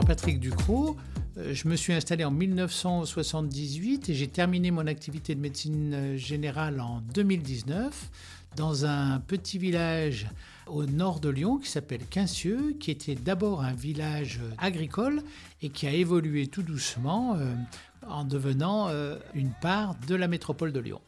Patrick 0.00 0.40
Ducrot. 0.40 0.96
Euh, 1.36 1.52
Je 1.52 1.68
me 1.68 1.76
suis 1.76 1.92
installé 1.92 2.24
en 2.24 2.30
1978 2.30 4.08
et 4.08 4.14
j'ai 4.14 4.28
terminé 4.28 4.70
mon 4.70 4.86
activité 4.86 5.34
de 5.34 5.40
médecine 5.40 5.92
euh, 5.94 6.16
générale 6.16 6.80
en 6.80 7.02
2019 7.14 8.10
dans 8.56 8.86
un 8.86 9.20
petit 9.20 9.58
village 9.58 10.28
au 10.66 10.86
nord 10.86 11.20
de 11.20 11.28
Lyon 11.28 11.58
qui 11.58 11.70
s'appelle 11.70 12.06
Quincieux, 12.06 12.74
qui 12.80 12.90
était 12.90 13.14
d'abord 13.14 13.62
un 13.62 13.72
village 13.72 14.40
euh, 14.42 14.50
agricole 14.58 15.22
et 15.60 15.68
qui 15.68 15.86
a 15.86 15.92
évolué 15.92 16.46
tout 16.46 16.62
doucement 16.62 17.36
en 18.08 18.24
devenant 18.24 18.88
une 19.34 19.52
part 19.60 19.94
de 20.08 20.16
la 20.16 20.26
métropole 20.26 20.72
de 20.72 20.80
Lyon. 20.80 21.00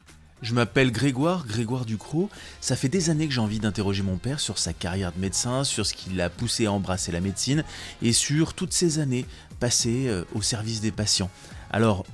Je 0.44 0.52
m'appelle 0.52 0.92
Grégoire, 0.92 1.46
Grégoire 1.46 1.86
Ducrot. 1.86 2.28
Ça 2.60 2.76
fait 2.76 2.90
des 2.90 3.08
années 3.08 3.26
que 3.26 3.32
j'ai 3.32 3.40
envie 3.40 3.60
d'interroger 3.60 4.02
mon 4.02 4.18
père 4.18 4.40
sur 4.40 4.58
sa 4.58 4.74
carrière 4.74 5.10
de 5.10 5.18
médecin, 5.18 5.64
sur 5.64 5.86
ce 5.86 5.94
qui 5.94 6.10
l'a 6.10 6.28
poussé 6.28 6.66
à 6.66 6.72
embrasser 6.72 7.12
la 7.12 7.22
médecine 7.22 7.64
et 8.02 8.12
sur 8.12 8.52
toutes 8.52 8.74
ces 8.74 8.98
années 8.98 9.24
passées 9.58 10.04
euh, 10.06 10.24
au 10.34 10.42
service 10.42 10.82
des 10.82 10.92
patients. 10.92 11.30
Alors, 11.70 12.04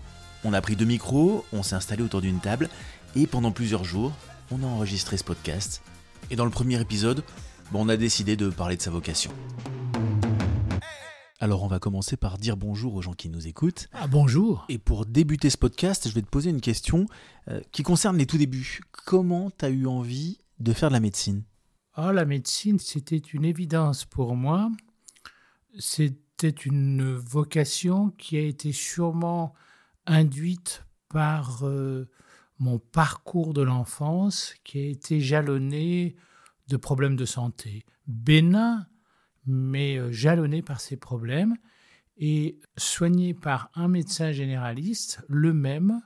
on 0.44 0.52
a 0.52 0.60
pris 0.60 0.76
deux 0.76 0.84
micros, 0.84 1.44
on 1.52 1.64
s'est 1.64 1.74
installé 1.74 2.04
autour 2.04 2.20
d'une 2.20 2.38
table 2.38 2.68
et 3.16 3.26
pendant 3.26 3.50
plusieurs 3.50 3.82
jours, 3.82 4.12
on 4.52 4.62
a 4.62 4.66
enregistré 4.66 5.16
ce 5.16 5.24
podcast. 5.24 5.82
Et 6.30 6.36
dans 6.36 6.44
le 6.44 6.52
premier 6.52 6.80
épisode, 6.80 7.24
on 7.74 7.88
a 7.88 7.96
décidé 7.96 8.36
de 8.36 8.48
parler 8.48 8.76
de 8.76 8.82
sa 8.82 8.92
vocation. 8.92 9.32
Alors 11.42 11.62
on 11.62 11.68
va 11.68 11.78
commencer 11.78 12.18
par 12.18 12.36
dire 12.36 12.58
bonjour 12.58 12.94
aux 12.94 13.00
gens 13.00 13.14
qui 13.14 13.30
nous 13.30 13.48
écoutent. 13.48 13.88
Ah 13.92 14.06
bonjour 14.06 14.66
Et 14.68 14.76
pour 14.76 15.06
débuter 15.06 15.48
ce 15.48 15.56
podcast, 15.56 16.06
je 16.06 16.12
vais 16.12 16.20
te 16.20 16.28
poser 16.28 16.50
une 16.50 16.60
question 16.60 17.06
euh, 17.48 17.62
qui 17.72 17.82
concerne 17.82 18.18
les 18.18 18.26
tout 18.26 18.36
débuts. 18.36 18.80
Comment 19.06 19.50
tu 19.50 19.64
as 19.64 19.70
eu 19.70 19.86
envie 19.86 20.42
de 20.58 20.74
faire 20.74 20.90
de 20.90 20.92
la 20.92 21.00
médecine? 21.00 21.42
Ah, 21.94 22.12
la 22.12 22.26
médecine, 22.26 22.78
c'était 22.78 23.16
une 23.16 23.46
évidence 23.46 24.04
pour 24.04 24.36
moi. 24.36 24.70
C'était 25.78 26.50
une 26.50 27.14
vocation 27.14 28.10
qui 28.10 28.36
a 28.36 28.42
été 28.42 28.72
sûrement 28.72 29.54
induite 30.06 30.84
par 31.08 31.66
euh, 31.66 32.06
mon 32.58 32.78
parcours 32.78 33.54
de 33.54 33.62
l'enfance, 33.62 34.54
qui 34.62 34.78
a 34.78 34.84
été 34.84 35.20
jalonné 35.20 36.16
de 36.68 36.76
problèmes 36.76 37.16
de 37.16 37.24
santé. 37.24 37.86
Bénin, 38.06 38.86
mais 39.50 39.96
euh, 39.96 40.12
jalonné 40.12 40.62
par 40.62 40.80
ces 40.80 40.96
problèmes 40.96 41.56
et 42.16 42.58
soigné 42.76 43.34
par 43.34 43.70
un 43.74 43.88
médecin 43.88 44.32
généraliste, 44.32 45.20
le 45.28 45.52
même, 45.52 46.00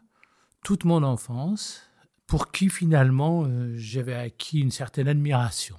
toute 0.62 0.84
mon 0.84 1.02
enfance, 1.02 1.82
pour 2.26 2.52
qui 2.52 2.68
finalement 2.68 3.44
euh, 3.44 3.74
j'avais 3.76 4.14
acquis 4.14 4.60
une 4.60 4.70
certaine 4.70 5.08
admiration. 5.08 5.76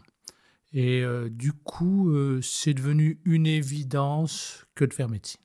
Et 0.74 1.02
euh, 1.02 1.30
du 1.30 1.54
coup, 1.54 2.14
c'est 2.42 2.74
devenu 2.74 3.22
une 3.24 3.48
évidence 3.48 4.66
que 4.76 4.84
de 4.84 4.94
faire 4.94 5.08
médecine. 5.08 5.40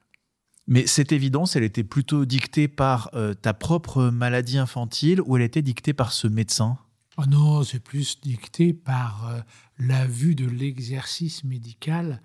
Mais 0.67 0.87
cette 0.87 1.12
évidence, 1.12 1.55
elle 1.55 1.62
était 1.62 1.84
plutôt 1.84 2.25
dictée 2.25 2.67
par 2.67 3.11
ta 3.43 3.55
propre 3.55 4.05
maladie 4.11 4.59
infantile 4.59 5.21
ou 5.25 5.37
elle 5.37 5.43
était 5.43 5.62
dictée 5.62 5.93
par 5.93 6.12
ce 6.12 6.27
médecin? 6.27 6.79
Oh 7.23 7.27
non, 7.27 7.65
c'est 7.65 7.81
plus 7.81 8.19
dicté 8.23 8.73
par 8.73 9.29
euh, 9.29 9.41
la 9.79 10.07
vue 10.07 10.35
de 10.35 10.47
l'exercice 10.47 11.45
médical 11.45 12.23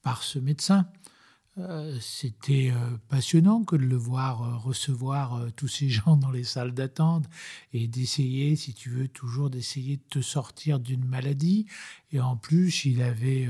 par 0.00 0.22
ce 0.22 0.38
médecin. 0.38 0.88
Euh, 1.58 1.98
C'était 2.00 2.72
euh, 2.74 2.96
passionnant 3.08 3.64
que 3.64 3.76
de 3.76 3.84
le 3.84 3.96
voir 3.96 4.62
recevoir 4.62 5.52
tous 5.56 5.68
ces 5.68 5.88
gens 5.90 6.16
dans 6.16 6.30
les 6.30 6.44
salles 6.44 6.72
d'attente 6.72 7.26
et 7.74 7.86
d'essayer, 7.86 8.56
si 8.56 8.72
tu 8.72 8.88
veux, 8.88 9.08
toujours 9.08 9.50
d'essayer 9.50 9.98
de 9.98 10.04
te 10.08 10.22
sortir 10.22 10.80
d'une 10.80 11.04
maladie. 11.04 11.66
Et 12.10 12.18
en 12.18 12.38
plus, 12.38 12.86
il 12.86 13.02
avait 13.02 13.46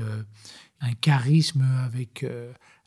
un 0.81 0.93
charisme 0.95 1.61
avec, 1.85 2.25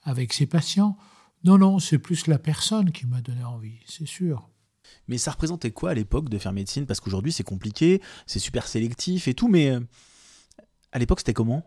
avec 0.02 0.34
ses 0.34 0.46
patients. 0.46 0.98
Non, 1.42 1.56
non, 1.56 1.78
c'est 1.78 1.98
plus 1.98 2.27
la 2.27 2.39
personne 2.39 2.92
qui 2.92 3.06
m'a 3.06 3.22
donné 3.22 3.44
envie, 3.44 3.80
c'est 3.86 4.06
sûr. 4.06 4.50
Mais 5.08 5.18
ça 5.18 5.30
représentait 5.30 5.70
quoi 5.70 5.90
à 5.90 5.95
l'époque 5.95 6.28
de 6.28 6.39
faire 6.39 6.52
médecine? 6.52 6.86
Parce 6.86 7.00
qu'aujourd'hui 7.00 7.33
c'est 7.33 7.45
compliqué, 7.45 8.00
c'est 8.27 8.39
super 8.39 8.67
sélectif 8.67 9.28
et 9.28 9.34
tout, 9.34 9.48
mais 9.48 9.70
euh, 9.70 9.80
à 10.92 10.98
l'époque 10.98 11.20
c'était 11.20 11.34
comment? 11.34 11.62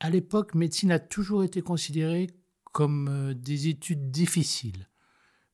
À 0.00 0.10
l'époque, 0.10 0.54
médecine 0.54 0.92
a 0.92 1.00
toujours 1.00 1.42
été 1.42 1.60
considérée 1.60 2.28
comme 2.72 3.08
euh, 3.08 3.34
des 3.34 3.66
études 3.66 4.10
difficiles. 4.12 4.88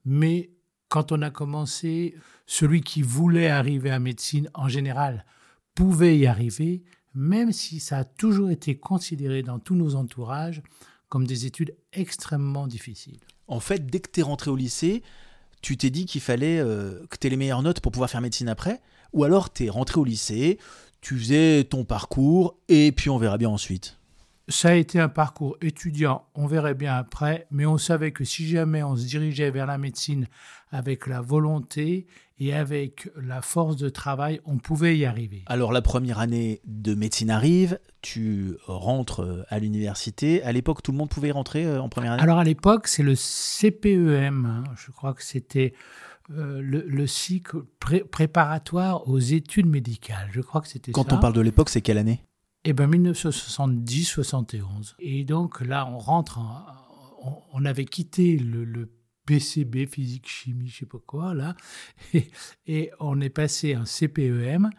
Mais 0.05 0.51
quand 0.89 1.13
on 1.13 1.23
a 1.23 1.31
commencé, 1.31 2.15
celui 2.47 2.83
qui 2.83 3.01
voulait 3.01 3.49
arriver 3.49 3.91
à 3.91 3.99
médecine, 3.99 4.51
en 4.53 4.69
général, 4.69 5.25
pouvait 5.75 6.19
y 6.19 6.27
arriver, 6.27 6.83
même 7.15 7.53
si 7.53 7.81
ça 7.81 7.99
a 7.99 8.05
toujours 8.05 8.51
été 8.51 8.77
considéré 8.79 9.43
dans 9.43 9.59
tous 9.59 9.75
nos 9.75 9.95
entourages 9.95 10.63
comme 11.09 11.27
des 11.27 11.47
études 11.47 11.75
extrêmement 11.93 12.67
difficiles. 12.67 13.21
En 13.47 13.61
fait, 13.61 13.87
dès 13.87 14.01
que 14.01 14.11
t'es 14.11 14.23
rentré 14.23 14.51
au 14.51 14.57
lycée, 14.57 15.03
tu 15.65 15.79
t'es 15.79 15.89
dit 15.89 16.05
qu'il 16.05 16.21
fallait 16.21 16.61
euh, 16.61 17.07
que 17.09 17.17
t'aies 17.17 17.31
les 17.31 17.39
meilleures 17.39 17.63
notes 17.63 17.81
pour 17.81 17.91
pouvoir 17.91 18.11
faire 18.11 18.21
médecine 18.21 18.51
après 18.51 18.83
Ou 19.15 19.25
alors 19.25 19.49
t'es 19.49 19.71
rentré 19.71 19.99
au 19.99 20.05
lycée, 20.05 20.59
tu 21.01 21.19
faisais 21.19 21.65
ton 21.65 21.87
parcours 21.87 22.59
et 22.69 22.93
puis 22.93 23.09
on 23.09 23.17
verra 23.17 23.39
bien 23.39 23.49
ensuite. 23.49 23.97
Ça 24.49 24.69
a 24.69 24.75
été 24.75 25.01
un 25.01 25.09
parcours 25.09 25.57
étudiant, 25.63 26.27
on 26.35 26.47
verrait 26.47 26.75
bien 26.75 26.95
après, 26.95 27.47
mais 27.51 27.65
on 27.65 27.79
savait 27.79 28.13
que 28.13 28.25
si 28.25 28.47
jamais 28.47 28.83
on 28.83 28.95
se 28.95 29.07
dirigeait 29.07 29.51
vers 29.51 29.65
la 29.65 29.79
médecine 29.79 30.27
avec 30.71 31.07
la 31.07 31.23
volonté 31.23 32.07
et 32.39 32.53
avec 32.53 33.09
la 33.17 33.41
force 33.43 33.77
de 33.77 33.89
travail, 33.89 34.41
on 34.45 34.59
pouvait 34.59 34.99
y 34.99 35.05
arriver. 35.05 35.43
Alors 35.47 35.73
la 35.73 35.83
première 35.83 36.19
année 36.19 36.61
de 36.65 36.95
médecine 36.95 37.31
arrive, 37.31 37.79
tu 38.03 38.57
rentres 38.67 39.21
euh, 39.23 39.43
à 39.49 39.59
l'université. 39.61 40.43
À 40.43 40.51
l'époque, 40.53 40.83
tout 40.83 40.91
le 40.93 40.99
monde 40.99 41.09
pouvait 41.09 41.29
y 41.29 41.33
rentrer 41.33 41.65
euh, 41.65 41.81
en 41.81 41.89
première 41.89 42.13
année? 42.13 42.23
Alors 42.23 42.39
à 42.39 42.45
l'époque, 42.45 42.89
c'est 42.89 43.03
le 43.05 43.15
CPEM, 43.15 44.45
hein, 44.47 44.65
je 44.77 44.91
crois 44.91 45.15
que 45.15 45.23
c'était 45.23 45.75
euh, 46.31 46.61
le, 46.61 46.85
le 46.89 47.07
cycle 47.07 47.59
pré- 47.79 48.03
préparatoire 48.05 49.09
aux 49.09 49.19
études 49.21 49.67
médicales. 49.67 50.29
Je 50.33 50.41
crois 50.41 50.61
que 50.61 50.69
c'était 50.69 50.91
ça. 50.91 50.95
Quand 50.95 51.13
on 51.13 51.19
parle 51.19 51.35
de 51.35 51.41
l'époque, 51.41 51.69
c'est 51.69 51.83
quelle 51.83 51.99
année? 51.99 52.25
Eh 52.65 52.73
bien, 52.73 52.89
1970-71. 52.89 54.95
Et 54.99 55.25
donc 55.25 55.61
là, 55.61 55.87
on 55.91 55.99
rentre, 55.99 56.39
en- 56.39 56.65
on, 57.23 57.33
on 57.53 57.65
avait 57.65 57.85
quitté 57.85 58.37
le, 58.39 58.65
le 58.65 58.91
PCB, 59.27 59.87
physique, 59.87 60.29
chimie, 60.29 60.69
je 60.69 60.79
sais 60.81 60.87
pas 60.87 60.99
quoi, 61.07 61.35
là, 61.35 61.57
et, 62.13 62.31
et 62.67 62.91
on 63.01 63.21
est 63.21 63.31
passé 63.31 63.77
en 63.77 63.85
CPEM, 63.85 64.71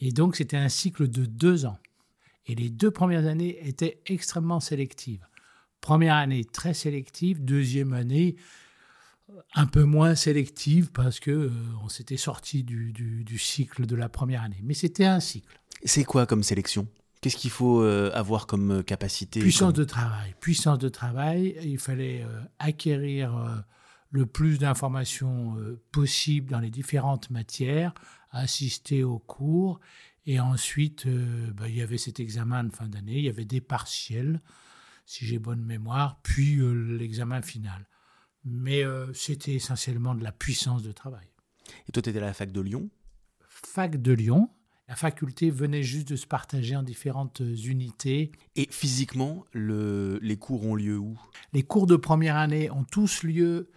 et 0.00 0.12
donc 0.12 0.36
c'était 0.36 0.56
un 0.56 0.68
cycle 0.68 1.08
de 1.08 1.24
deux 1.24 1.64
ans. 1.66 1.78
Et 2.46 2.54
les 2.54 2.70
deux 2.70 2.90
premières 2.90 3.26
années 3.26 3.58
étaient 3.66 4.00
extrêmement 4.06 4.60
sélectives. 4.60 5.26
Première 5.80 6.14
année 6.14 6.44
très 6.44 6.74
sélective, 6.74 7.44
deuxième 7.44 7.92
année 7.92 8.36
un 9.54 9.66
peu 9.66 9.82
moins 9.82 10.14
sélective 10.14 10.92
parce 10.92 11.18
que 11.18 11.30
euh, 11.32 11.50
on 11.82 11.88
s'était 11.88 12.16
sorti 12.16 12.62
du, 12.62 12.92
du- 12.92 13.24
du 13.24 13.38
cycle 13.38 13.84
de 13.86 13.96
la 13.96 14.08
première 14.08 14.42
année. 14.42 14.60
Mais 14.62 14.74
c'était 14.74 15.04
un 15.04 15.18
cycle. 15.18 15.58
C'est 15.84 16.04
quoi 16.04 16.26
comme 16.26 16.42
sélection? 16.44 16.86
Qu'est-ce 17.20 17.36
qu'il 17.36 17.50
faut 17.50 17.82
euh, 17.82 18.10
avoir 18.14 18.46
comme 18.46 18.70
euh, 18.70 18.82
capacité? 18.82 19.40
Puissance 19.40 19.72
comme- 19.72 19.78
de 19.78 19.84
travail. 19.84 20.34
Puissance 20.40 20.78
de 20.78 20.88
travail. 20.88 21.56
Il 21.64 21.78
fallait 21.78 22.22
euh, 22.22 22.40
acquérir 22.60 23.64
le 24.10 24.26
plus 24.26 24.58
d'informations 24.58 25.56
euh, 25.58 25.82
possible 25.92 26.50
dans 26.50 26.60
les 26.60 26.70
différentes 26.70 27.30
matières, 27.30 27.92
assister 28.30 29.04
aux 29.04 29.18
cours. 29.18 29.80
Et 30.26 30.40
ensuite, 30.40 31.06
euh, 31.06 31.50
ben, 31.52 31.66
il 31.66 31.76
y 31.76 31.82
avait 31.82 31.98
cet 31.98 32.20
examen 32.20 32.64
de 32.64 32.72
fin 32.72 32.88
d'année. 32.88 33.18
Il 33.18 33.24
y 33.24 33.28
avait 33.28 33.44
des 33.44 33.60
partiels, 33.60 34.40
si 35.04 35.26
j'ai 35.26 35.38
bonne 35.38 35.64
mémoire, 35.64 36.20
puis 36.22 36.58
euh, 36.58 36.72
l'examen 36.96 37.42
final. 37.42 37.86
Mais 38.44 38.84
c'était 39.12 39.54
essentiellement 39.54 40.14
de 40.14 40.22
la 40.22 40.30
puissance 40.30 40.84
de 40.84 40.92
travail. 40.92 41.26
Et 41.88 41.92
toi, 41.92 42.00
tu 42.00 42.10
étais 42.10 42.20
à 42.20 42.26
la 42.26 42.32
fac 42.32 42.52
de 42.52 42.60
Lyon? 42.60 42.88
Fac 43.48 44.00
de 44.00 44.12
Lyon. 44.12 44.48
La 44.86 44.94
faculté 44.94 45.50
venait 45.50 45.82
juste 45.82 46.06
de 46.06 46.14
se 46.14 46.28
partager 46.28 46.76
en 46.76 46.84
différentes 46.84 47.40
unités. 47.40 48.30
Et 48.54 48.68
physiquement, 48.70 49.44
le- 49.52 50.20
les 50.22 50.36
cours 50.36 50.64
ont 50.64 50.76
lieu 50.76 50.96
où? 50.96 51.18
Les 51.52 51.64
cours 51.64 51.88
de 51.88 51.96
première 51.96 52.36
année 52.36 52.70
ont 52.70 52.84
tous 52.84 53.24
lieu 53.24 53.68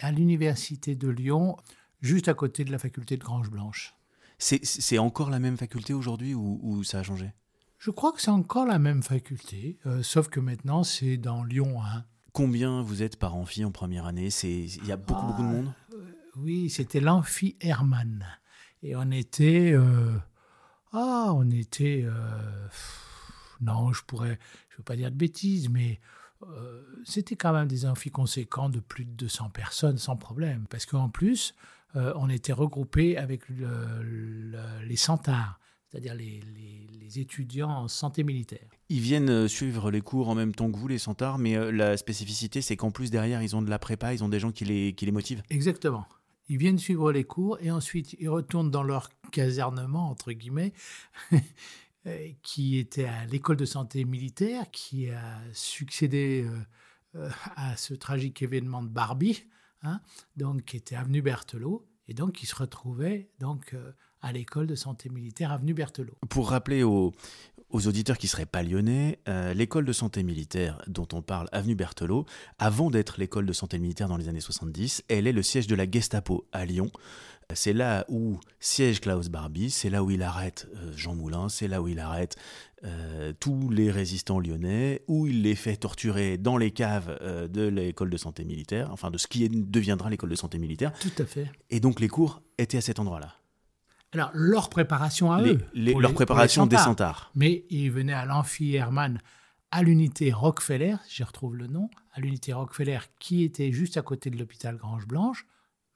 à 0.00 0.10
l'université 0.12 0.94
de 0.94 1.08
Lyon, 1.08 1.56
juste 2.00 2.28
à 2.28 2.34
côté 2.34 2.64
de 2.64 2.72
la 2.72 2.78
faculté 2.78 3.16
de 3.16 3.22
Grange-Blanche. 3.24 3.94
C'est 4.38 4.64
c'est 4.64 4.98
encore 4.98 5.30
la 5.30 5.38
même 5.38 5.56
faculté 5.56 5.94
aujourd'hui 5.94 6.34
ou, 6.34 6.58
ou 6.62 6.82
ça 6.84 7.00
a 7.00 7.02
changé? 7.02 7.32
Je 7.78 7.90
crois 7.90 8.12
que 8.12 8.20
c'est 8.20 8.30
encore 8.30 8.66
la 8.66 8.78
même 8.78 9.02
faculté, 9.02 9.78
euh, 9.86 10.02
sauf 10.02 10.28
que 10.28 10.40
maintenant 10.40 10.82
c'est 10.84 11.16
dans 11.16 11.44
Lyon 11.44 11.82
1. 11.82 12.04
Combien 12.32 12.80
vous 12.82 13.02
êtes 13.02 13.16
par 13.18 13.34
amphi 13.36 13.64
en 13.64 13.70
première 13.72 14.06
année? 14.06 14.30
C'est 14.30 14.64
Il 14.64 14.86
y 14.86 14.92
a 14.92 14.96
beaucoup, 14.96 15.26
beaucoup 15.26 15.42
de 15.42 15.48
Ah. 15.48 15.52
monde? 15.52 15.72
Oui, 16.36 16.70
c'était 16.70 17.00
l'amphi 17.00 17.56
Hermann. 17.60 18.24
Et 18.82 18.96
on 18.96 19.10
était. 19.10 19.72
euh, 19.74 20.16
ah, 20.92 21.30
on 21.34 21.50
était. 21.50 22.02
euh, 22.04 22.68
non, 23.60 23.92
je 23.92 24.02
pourrais. 24.04 24.38
Je 24.70 24.74
ne 24.74 24.78
veux 24.78 24.84
pas 24.84 24.96
dire 24.96 25.10
de 25.10 25.16
bêtises, 25.16 25.68
mais 25.68 26.00
euh, 26.50 26.82
c'était 27.04 27.36
quand 27.36 27.52
même 27.52 27.68
des 27.68 27.86
amphis 27.86 28.10
conséquents 28.10 28.68
de 28.68 28.80
plus 28.80 29.04
de 29.04 29.10
200 29.12 29.50
personnes 29.50 29.98
sans 29.98 30.16
problème. 30.16 30.66
Parce 30.70 30.86
qu'en 30.86 31.08
plus, 31.08 31.54
euh, 31.96 32.12
on 32.16 32.28
était 32.28 32.52
regroupés 32.52 33.16
avec 33.16 33.48
le- 33.48 34.02
le- 34.02 34.84
les 34.86 34.96
Centares, 34.96 35.58
c'est-à-dire 35.90 36.14
les, 36.14 36.40
les, 36.54 36.88
étudiants 37.20 37.68
en 37.70 37.88
santé 37.88 38.24
militaire. 38.24 38.66
Ils 38.88 39.00
viennent 39.00 39.28
euh, 39.28 39.46
suivre 39.48 39.90
les 39.90 40.00
cours 40.00 40.30
en 40.30 40.34
même 40.34 40.54
temps 40.54 40.72
que 40.72 40.76
vous, 40.78 40.88
les 40.88 40.96
centaures, 40.96 41.36
mais 41.36 41.70
la 41.70 41.98
spécificité, 41.98 42.62
c'est 42.62 42.74
qu'en 42.74 42.90
plus, 42.90 43.10
derrière, 43.10 43.42
ils 43.42 43.54
ont 43.54 43.60
de 43.60 43.68
la 43.68 43.78
prépa, 43.78 44.14
ils 44.14 44.24
ont 44.24 44.30
des 44.30 44.40
gens 44.40 44.50
qui 44.50 44.64
les, 44.64 44.94
qui 44.94 45.04
les 45.04 45.12
motivent. 45.12 45.42
Exactement. 45.50 46.06
Ils 46.48 46.56
viennent 46.56 46.78
suivre 46.78 47.12
les 47.12 47.24
cours 47.24 47.58
et 47.60 47.70
ensuite 47.70 48.16
ils 48.18 48.30
retournent 48.30 48.70
dans 48.70 48.82
leur 48.82 49.10
casernement, 49.30 50.08
entre 50.10 50.32
guillemets, 50.32 50.72
qui 52.42 52.78
était 52.78 53.04
à 53.04 53.24
l'école 53.26 53.56
de 53.56 53.64
santé 53.64 54.04
militaire, 54.04 54.70
qui 54.70 55.10
a 55.10 55.40
succédé 55.52 56.48
à 57.56 57.76
ce 57.76 57.94
tragique 57.94 58.42
événement 58.42 58.82
de 58.82 58.88
Barbie, 58.88 59.44
hein, 59.82 60.00
donc 60.36 60.64
qui 60.64 60.76
était 60.76 60.96
avenue 60.96 61.22
Berthelot. 61.22 61.86
Et 62.08 62.14
donc, 62.14 62.42
ils 62.42 62.46
se 62.46 62.56
retrouvaient 62.56 63.30
donc, 63.38 63.76
à 64.20 64.32
l'école 64.32 64.66
de 64.66 64.74
santé 64.74 65.08
militaire 65.08 65.52
avenue 65.52 65.74
Berthelot. 65.74 66.16
Pour 66.28 66.50
rappeler 66.50 66.82
aux, 66.82 67.12
auditeurs 67.80 68.18
qui 68.18 68.28
seraient 68.28 68.46
pas 68.46 68.62
lyonnais, 68.62 69.18
euh, 69.28 69.54
l'école 69.54 69.84
de 69.84 69.92
santé 69.92 70.22
militaire 70.22 70.80
dont 70.86 71.08
on 71.12 71.22
parle 71.22 71.48
avenue 71.52 71.74
Berthelot, 71.74 72.26
avant 72.58 72.90
d'être 72.90 73.16
l'école 73.18 73.46
de 73.46 73.52
santé 73.52 73.78
militaire 73.78 74.08
dans 74.08 74.16
les 74.16 74.28
années 74.28 74.40
70, 74.40 75.04
elle 75.08 75.26
est 75.26 75.32
le 75.32 75.42
siège 75.42 75.66
de 75.66 75.74
la 75.74 75.90
Gestapo 75.90 76.46
à 76.52 76.64
Lyon. 76.64 76.90
C'est 77.54 77.74
là 77.74 78.06
où 78.08 78.38
siège 78.60 79.00
Klaus 79.00 79.28
Barbie, 79.28 79.70
c'est 79.70 79.90
là 79.90 80.02
où 80.02 80.10
il 80.10 80.22
arrête 80.22 80.68
euh, 80.76 80.92
Jean 80.96 81.14
Moulin, 81.14 81.48
c'est 81.48 81.68
là 81.68 81.82
où 81.82 81.88
il 81.88 81.98
arrête 81.98 82.36
euh, 82.84 83.32
tous 83.38 83.68
les 83.68 83.90
résistants 83.90 84.40
lyonnais, 84.40 85.02
où 85.06 85.26
il 85.26 85.42
les 85.42 85.54
fait 85.54 85.76
torturer 85.76 86.38
dans 86.38 86.56
les 86.56 86.70
caves 86.70 87.18
de 87.50 87.66
l'école 87.68 88.10
de 88.10 88.16
santé 88.16 88.44
militaire, 88.44 88.90
enfin 88.90 89.10
de 89.10 89.18
ce 89.18 89.26
qui 89.26 89.46
deviendra 89.48 90.08
l'école 90.08 90.30
de 90.30 90.34
santé 90.34 90.58
militaire. 90.58 90.92
Tout 91.00 91.22
à 91.22 91.26
fait. 91.26 91.50
Et 91.68 91.80
donc 91.80 92.00
les 92.00 92.08
cours 92.08 92.40
étaient 92.58 92.78
à 92.78 92.82
cet 92.82 92.98
endroit-là. 92.98 93.34
Alors, 94.12 94.30
leur 94.34 94.68
préparation 94.68 95.32
à 95.32 95.42
eux. 95.42 95.58
leur 95.74 96.12
préparation 96.12 96.66
des 96.66 96.76
centaures. 96.76 97.30
Mais 97.34 97.64
ils 97.70 97.90
venaient 97.90 98.12
à 98.12 98.26
l'amphi 98.26 98.74
Hermann, 98.74 99.20
à 99.70 99.82
l'unité 99.82 100.32
Rockefeller, 100.32 100.96
j'y 101.08 101.22
retrouve 101.22 101.56
le 101.56 101.66
nom, 101.66 101.88
à 102.12 102.20
l'unité 102.20 102.52
Rockefeller 102.52 102.98
qui 103.18 103.42
était 103.42 103.72
juste 103.72 103.96
à 103.96 104.02
côté 104.02 104.28
de 104.28 104.36
l'hôpital 104.36 104.76
Grange 104.76 105.06
Blanche, 105.06 105.46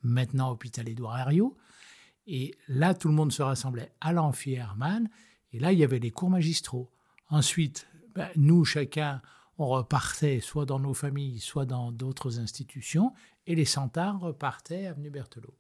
maintenant 0.03 0.51
hôpital 0.51 0.89
Édouard 0.89 1.19
Herriot. 1.19 1.57
Et 2.27 2.55
là, 2.69 2.95
tout 2.95 3.09
le 3.09 3.15
monde 3.15 3.33
se 3.33 3.43
rassemblait 3.43 3.93
à 4.01 4.15
l'amphi 4.15 4.55
Hermann. 4.55 5.11
Et 5.53 5.59
là, 5.59 5.73
il 5.73 5.79
y 5.79 5.85
avait 5.85 5.99
les 5.99 6.11
cours 6.11 6.31
magistraux. 6.31 6.91
Ensuite, 7.29 7.87
ben, 8.15 8.29
nous, 8.35 8.65
chacun, 8.65 9.21
on 9.59 9.67
repartait 9.67 10.41
soit 10.41 10.65
dans 10.65 10.81
nos 10.81 10.95
familles, 10.95 11.39
soit 11.39 11.67
dans 11.67 11.93
d'autres 11.93 12.41
institutions. 12.41 13.13
Et 13.47 13.55
les 13.55 13.67
centaures 13.67 14.19
repartaient 14.21 14.87
avenue 14.87 15.11
Berthelot. 15.11 15.55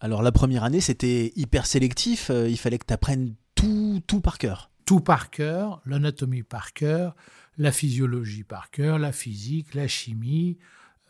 Alors 0.00 0.22
la 0.22 0.32
première 0.32 0.64
année, 0.64 0.80
c'était 0.80 1.32
hyper 1.36 1.64
sélectif, 1.66 2.30
euh, 2.30 2.48
il 2.48 2.58
fallait 2.58 2.78
que 2.78 2.86
tu 2.86 2.92
apprennes 2.92 3.34
tout, 3.54 4.02
tout 4.06 4.20
par 4.20 4.36
cœur. 4.38 4.70
Tout 4.84 5.00
par 5.00 5.30
cœur, 5.30 5.80
l'anatomie 5.86 6.42
par 6.42 6.74
cœur, 6.74 7.16
la 7.56 7.72
physiologie 7.72 8.44
par 8.44 8.70
cœur, 8.70 8.98
la 8.98 9.10
physique, 9.10 9.74
la 9.74 9.88
chimie. 9.88 10.58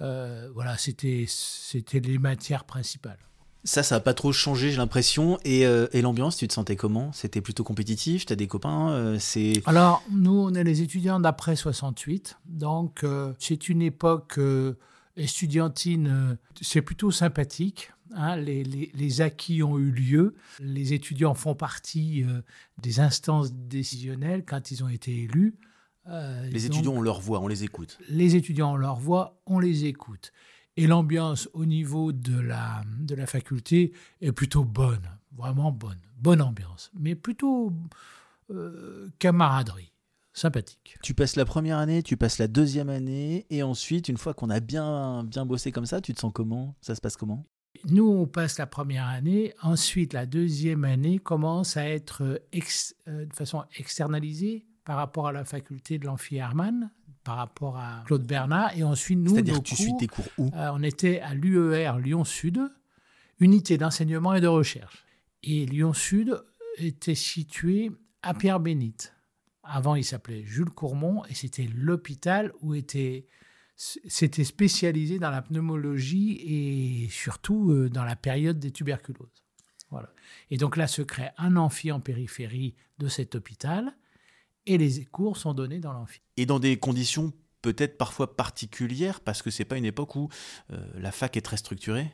Euh, 0.00 0.48
voilà, 0.54 0.76
c'était 0.78 1.26
les 1.94 2.18
matières 2.18 2.64
principales. 2.64 3.18
Ça, 3.64 3.82
ça 3.82 3.96
n'a 3.96 4.00
pas 4.00 4.14
trop 4.14 4.32
changé, 4.32 4.70
j'ai 4.70 4.76
l'impression. 4.76 5.40
Et, 5.44 5.66
euh, 5.66 5.88
et 5.92 6.00
l'ambiance, 6.00 6.36
tu 6.36 6.46
te 6.46 6.52
sentais 6.52 6.76
comment? 6.76 7.10
C'était 7.12 7.40
plutôt 7.40 7.64
compétitif 7.64 8.24
Tu 8.24 8.32
as 8.32 8.36
des 8.36 8.46
copains 8.46 9.16
c'est 9.18 9.54
Alors, 9.66 10.04
nous, 10.12 10.38
on 10.38 10.54
est 10.54 10.62
les 10.62 10.82
étudiants 10.82 11.18
d'après 11.18 11.56
68. 11.56 12.38
Donc, 12.46 13.04
c'est 13.40 13.68
une 13.68 13.82
époque 13.82 14.38
estudiantine, 15.16 16.38
c'est 16.60 16.82
plutôt 16.82 17.10
sympathique. 17.10 17.90
Hein, 18.18 18.36
les, 18.36 19.20
acquis 19.20 19.62
ont 19.62 19.78
eu 19.78 19.90
lieu. 19.90 20.34
Les 20.58 20.94
étudiants 20.94 21.34
font 21.34 21.54
partie 21.54 22.24
euh, 22.24 22.40
des 22.80 22.98
instances 22.98 23.52
décisionnelles 23.52 24.44
quand 24.46 24.70
ils 24.70 24.82
ont 24.82 24.88
été 24.88 25.24
élus. 25.24 25.54
Euh, 26.08 26.48
les 26.48 26.64
étudiants, 26.64 26.94
on 26.94 27.02
leur 27.02 27.20
voit, 27.20 27.40
on 27.40 27.48
les 27.48 27.62
écoute. 27.64 27.98
Les 28.08 28.34
étudiants, 28.34 28.72
on 28.72 28.76
leur 28.76 28.96
voit, 28.96 29.38
on 29.44 29.58
les 29.58 29.84
écoute. 29.84 30.32
Et 30.78 30.86
l'ambiance 30.86 31.50
au 31.52 31.66
niveau 31.66 32.12
de 32.12 32.38
la, 32.38 32.82
de 33.00 33.14
la 33.14 33.26
faculté 33.26 33.92
est 34.22 34.32
plutôt 34.32 34.64
bonne, 34.64 35.10
vraiment 35.36 35.70
bonne, 35.70 36.00
bonne 36.16 36.40
ambiance, 36.40 36.90
mais 36.98 37.14
plutôt 37.14 37.70
euh, 38.50 39.10
camaraderie 39.18 39.92
sympathique. 40.32 40.96
Tu 41.02 41.12
passes 41.12 41.36
la 41.36 41.44
première 41.44 41.78
année, 41.78 42.02
tu 42.02 42.16
passes 42.16 42.38
la 42.38 42.48
deuxième 42.48 42.88
année, 42.88 43.46
et 43.50 43.62
ensuite, 43.62 44.08
une 44.08 44.18
fois 44.18 44.32
qu'on 44.32 44.50
a 44.50 44.60
bien, 44.60 45.24
bien 45.24 45.44
bossé 45.44 45.70
comme 45.70 45.86
ça, 45.86 46.00
tu 46.00 46.14
te 46.14 46.20
sens 46.20 46.32
comment? 46.34 46.74
Ça 46.80 46.94
se 46.94 47.00
passe 47.02 47.16
comment? 47.16 47.46
Nous, 47.88 48.08
on 48.08 48.26
passe 48.26 48.58
la 48.58 48.66
première 48.66 49.06
année. 49.06 49.52
Ensuite, 49.62 50.12
la 50.12 50.26
deuxième 50.26 50.84
année 50.84 51.18
commence 51.18 51.76
à 51.76 51.88
être 51.88 52.22
euh, 52.22 53.24
de 53.26 53.32
façon 53.34 53.64
externalisée 53.78 54.66
par 54.84 54.96
rapport 54.96 55.28
à 55.28 55.32
la 55.32 55.44
faculté 55.44 55.98
de 55.98 56.06
l'amphi 56.06 56.36
Hermann, 56.36 56.90
par 57.24 57.36
rapport 57.36 57.76
à 57.76 58.02
Claude 58.06 58.26
Bernard. 58.26 58.76
Et 58.76 58.84
ensuite, 58.84 59.18
nous, 59.18 59.32
C'est-à-dire 59.34 59.62
tu 59.62 59.74
suis 59.74 59.96
tes 59.98 60.06
cours 60.06 60.24
où? 60.38 60.50
euh, 60.54 60.70
On 60.72 60.82
était 60.82 61.20
à 61.20 61.34
l'UER 61.34 61.92
Lyon-Sud, 62.00 62.60
unité 63.40 63.78
d'enseignement 63.78 64.34
et 64.34 64.40
de 64.40 64.46
recherche. 64.46 65.04
Et 65.42 65.66
Lyon-Sud 65.66 66.40
était 66.78 67.14
situé 67.14 67.90
à 68.22 68.34
Pierre-Bénite. 68.34 69.12
Avant, 69.64 69.94
il 69.96 70.04
s'appelait 70.04 70.44
Jules 70.44 70.70
Courmont 70.70 71.24
et 71.26 71.34
c'était 71.34 71.68
l'hôpital 71.74 72.52
où 72.62 72.74
était 72.74 73.26
s'était 73.76 74.44
spécialisé 74.44 75.18
dans 75.18 75.30
la 75.30 75.42
pneumologie 75.42 76.40
et 76.40 77.08
surtout 77.10 77.70
euh, 77.70 77.90
dans 77.90 78.04
la 78.04 78.16
période 78.16 78.58
des 78.58 78.70
tuberculoses. 78.70 79.44
Voilà. 79.90 80.12
Et 80.50 80.56
donc 80.56 80.76
là 80.76 80.86
se 80.86 81.02
crée 81.02 81.28
un 81.36 81.56
amphi 81.56 81.92
en 81.92 82.00
périphérie 82.00 82.74
de 82.98 83.08
cet 83.08 83.34
hôpital 83.34 83.94
et 84.64 84.78
les 84.78 85.04
cours 85.04 85.36
sont 85.36 85.54
donnés 85.54 85.78
dans 85.78 85.92
l'amphi. 85.92 86.20
Et 86.36 86.46
dans 86.46 86.58
des 86.58 86.78
conditions 86.78 87.32
peut-être 87.62 87.98
parfois 87.98 88.34
particulières 88.34 89.20
parce 89.20 89.42
que 89.42 89.50
c'est 89.50 89.64
pas 89.64 89.76
une 89.76 89.84
époque 89.84 90.16
où 90.16 90.28
euh, 90.72 90.84
la 90.98 91.12
fac 91.12 91.36
est 91.36 91.42
très 91.42 91.56
structurée? 91.56 92.12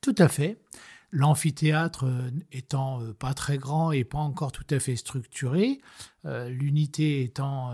Tout 0.00 0.14
à 0.18 0.28
fait. 0.28 0.62
L'amphithéâtre 1.10 2.04
euh, 2.04 2.30
étant 2.52 3.00
pas 3.14 3.32
très 3.32 3.56
grand 3.56 3.92
et 3.92 4.04
pas 4.04 4.18
encore 4.18 4.52
tout 4.52 4.66
à 4.70 4.78
fait 4.78 4.96
structuré, 4.96 5.80
l'unité 6.24 7.22
étant 7.22 7.72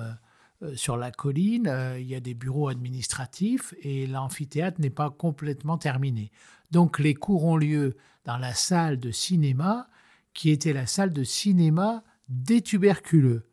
sur 0.75 0.97
la 0.97 1.11
colline, 1.11 1.69
euh, 1.69 1.99
il 1.99 2.07
y 2.07 2.15
a 2.15 2.21
des 2.21 2.35
bureaux 2.35 2.69
administratifs 2.69 3.75
et 3.83 4.07
l'amphithéâtre 4.07 4.81
n'est 4.81 4.91
pas 4.91 5.11
complètement 5.11 5.79
terminé. 5.79 6.31
Donc 6.71 6.99
les 6.99 7.15
cours 7.15 7.45
ont 7.45 7.57
lieu 7.57 7.97
dans 8.25 8.39
la 8.39 8.55
salle 8.55 8.99
de 8.99 9.11
cinéma 9.11 9.89
qui 10.33 10.51
était 10.51 10.73
la 10.73 10.87
salle 10.87 11.13
de 11.13 11.25
cinéma 11.25 12.03
des 12.29 12.63
tuberculeux. 12.63 13.47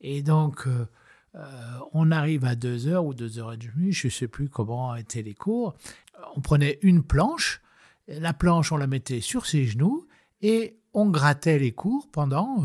Et 0.00 0.22
donc 0.22 0.66
euh, 0.66 0.86
on 1.92 2.10
arrive 2.10 2.44
à 2.44 2.54
2h 2.54 2.98
ou 2.98 3.14
2h30, 3.14 3.92
je 3.92 4.06
ne 4.06 4.10
sais 4.10 4.28
plus 4.28 4.48
comment 4.48 4.94
étaient 4.96 5.22
les 5.22 5.34
cours. 5.34 5.74
On 6.36 6.40
prenait 6.40 6.78
une 6.82 7.02
planche, 7.02 7.60
la 8.08 8.32
planche 8.32 8.72
on 8.72 8.76
la 8.76 8.86
mettait 8.86 9.20
sur 9.20 9.46
ses 9.46 9.64
genoux 9.64 10.06
et 10.44 10.76
on 10.92 11.08
grattait 11.08 11.58
les 11.58 11.72
cours 11.72 12.06
pendant 12.12 12.64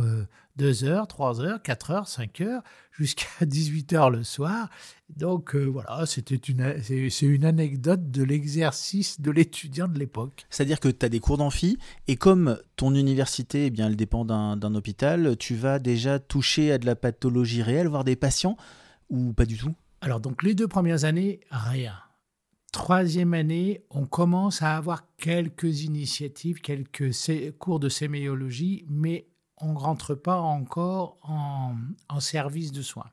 2 0.57 0.83
heures, 0.83 1.07
3 1.07 1.39
heures, 1.39 1.61
4 1.63 1.91
heures, 1.91 2.07
5 2.09 2.41
heures, 2.41 2.61
jusqu'à 2.91 3.25
18 3.45 3.93
heures 3.93 4.09
le 4.09 4.25
soir. 4.25 4.69
Donc 5.15 5.55
euh, 5.55 5.63
voilà, 5.63 6.05
c'était 6.05 6.35
une, 6.35 6.75
c'est, 6.83 7.25
une 7.25 7.45
anecdote 7.45 8.11
de 8.11 8.21
l'exercice 8.21 9.21
de 9.21 9.31
l'étudiant 9.31 9.87
de 9.87 9.97
l'époque. 9.97 10.45
C'est-à-dire 10.49 10.81
que 10.81 10.89
tu 10.89 11.05
as 11.05 11.09
des 11.09 11.21
cours 11.21 11.37
d'amphi, 11.37 11.79
et 12.09 12.17
comme 12.17 12.59
ton 12.75 12.93
université, 12.93 13.67
eh 13.67 13.69
bien, 13.69 13.87
elle 13.87 13.95
dépend 13.95 14.25
d'un, 14.25 14.57
d'un 14.57 14.75
hôpital, 14.75 15.37
tu 15.37 15.55
vas 15.55 15.79
déjà 15.79 16.19
toucher 16.19 16.73
à 16.73 16.77
de 16.77 16.85
la 16.85 16.97
pathologie 16.97 17.63
réelle, 17.63 17.87
voir 17.87 18.03
des 18.03 18.17
patients, 18.17 18.57
ou 19.09 19.31
pas 19.31 19.45
du 19.45 19.57
tout? 19.57 19.73
Alors 20.01 20.19
donc 20.19 20.43
les 20.43 20.53
deux 20.53 20.67
premières 20.67 21.05
années, 21.05 21.39
rien. 21.49 21.93
Troisième 22.71 23.33
année, 23.33 23.83
on 23.89 24.05
commence 24.05 24.61
à 24.61 24.77
avoir 24.77 25.03
quelques 25.17 25.81
initiatives, 25.81 26.61
quelques 26.61 27.11
cours 27.57 27.79
de 27.79 27.89
séméologie, 27.89 28.85
mais 28.87 29.27
on 29.57 29.73
ne 29.73 29.79
rentre 29.79 30.13
pas 30.13 30.39
encore 30.39 31.17
en, 31.23 31.75
service 32.19 32.71
de 32.71 32.81
soins. 32.81 33.09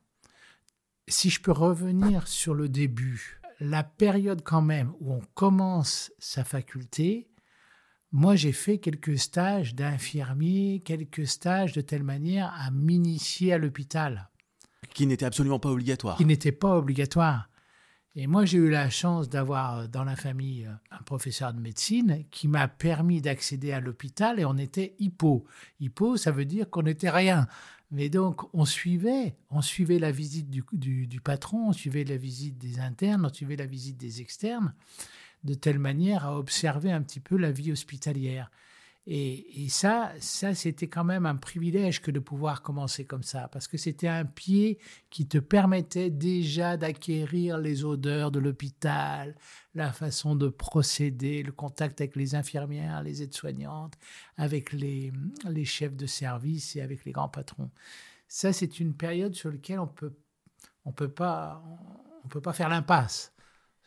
Si 1.09 1.31
je 1.31 1.41
peux 1.41 1.53
revenir 1.53 2.29
sur 2.29 2.55
le 2.55 2.69
début, 2.69 3.41
la 3.61 3.83
période 3.83 4.43
quand 4.43 4.63
même 4.63 4.93
où 5.01 5.13
on 5.13 5.23
commence 5.35 6.13
sa 6.19 6.45
faculté, 6.45 7.31
moi 8.13 8.37
j'ai 8.37 8.53
fait 8.53 8.79
quelques 8.79 9.19
stages 9.19 9.75
d'infirmier, 9.75 10.83
quelques 10.85 11.27
stages 11.27 11.73
de 11.73 11.81
telle 11.81 12.03
manière 12.03 12.53
à 12.59 12.71
m'initier 12.71 13.55
à 13.55 13.59
l'hôpital. 13.59 14.29
Qui 14.93 15.07
n'était 15.07 15.25
absolument 15.25 15.59
pas 15.59 15.71
obligatoire. 15.71 16.19
Qui 16.19 16.27
n'était 16.27 16.53
pas 16.53 16.77
obligatoire. 16.77 17.49
Et 18.19 18.27
moi, 18.27 18.47
j'ai 18.47 18.57
eu 18.57 18.71
la 18.71 18.89
chance 18.89 19.29
d'avoir 19.29 19.79
euh, 19.81 19.87
dans 19.87 20.03
la 20.03 20.17
famille 20.17 20.65
euh, 20.65 20.73
un 20.91 21.03
professeur 21.03 21.53
de 21.53 21.61
médecine 21.61 22.25
qui 22.31 22.49
m'a 22.49 22.67
permis 22.67 23.21
d'accéder 23.21 23.73
à 23.73 23.81
l'hôpital 23.81 24.41
et 24.41 24.47
on 24.47 24.57
était 24.57 24.95
hypo. 24.99 25.45
Hypo, 25.81 26.17
ça 26.17 26.31
veut 26.31 26.47
dire 26.47 26.71
qu'on 26.71 26.83
n'était 26.83 27.11
rien. 27.11 27.47
Mais 27.91 28.09
donc, 28.09 28.43
on 28.55 28.65
suivait, 28.65 29.37
on 29.51 29.61
suivait 29.61 29.99
la 29.99 30.11
visite 30.11 30.51
du, 30.51 30.65
du, 31.07 31.21
patron, 31.21 31.69
on 31.69 31.73
suivait 31.73 32.05
la 32.05 32.17
visite 32.17 32.57
des 32.59 32.81
internes, 32.81 33.27
on 33.27 33.33
suivait 33.33 33.55
la 33.55 33.67
visite 33.67 33.99
des 33.99 34.23
externes, 34.23 34.75
de 35.45 35.55
telle 35.55 35.79
manière 35.79 36.25
à 36.25 36.37
observer 36.37 36.91
un 36.91 37.03
petit 37.03 37.21
peu 37.21 37.37
la 37.37 37.53
vie 37.53 37.71
hospitalière. 37.71 38.51
Et, 39.09 39.69
ça, 39.69 40.13
ça 40.19 40.53
c'était 40.55 40.89
quand 40.89 41.05
même 41.05 41.27
un 41.27 41.37
privilège 41.37 42.03
que 42.03 42.11
de 42.11 42.19
pouvoir 42.19 42.63
commencer 42.63 43.05
comme 43.05 43.23
ça, 43.23 43.49
parce 43.53 43.69
que 43.69 43.77
c'était 43.77 44.09
un 44.09 44.25
pied 44.25 44.79
qui 45.11 45.29
te 45.29 45.39
permettait 45.39 46.11
déjà 46.11 46.77
d'acquérir 46.77 47.59
les 47.59 47.85
odeurs 47.85 48.33
de 48.33 48.41
l'hôpital, 48.41 49.37
la 49.75 49.93
façon 49.93 50.35
de 50.35 50.49
procéder, 50.49 51.45
le 51.45 51.53
contact 51.53 52.01
avec 52.01 52.17
les 52.17 52.35
infirmières, 52.35 53.03
les 53.03 53.23
aides-soignantes, 53.23 53.95
avec 54.37 54.73
les, 54.73 55.13
les 55.49 55.65
chefs 55.65 55.95
de 55.95 56.07
service 56.07 56.75
et 56.75 56.81
avec 56.81 57.05
les 57.05 57.13
grands 57.13 57.29
patrons. 57.29 57.71
Ça, 58.27 58.53
c'est 58.53 58.81
une 58.81 58.95
période 58.95 59.35
sur 59.35 59.53
laquelle 59.53 59.79
on 59.79 59.87
peut, 59.87 60.17
on 60.85 60.91
peut 60.91 61.13
pas, 61.13 61.63
on 62.25 62.29
peut 62.29 62.41
pas 62.41 62.53
faire 62.53 62.69
l'impasse. 62.69 63.36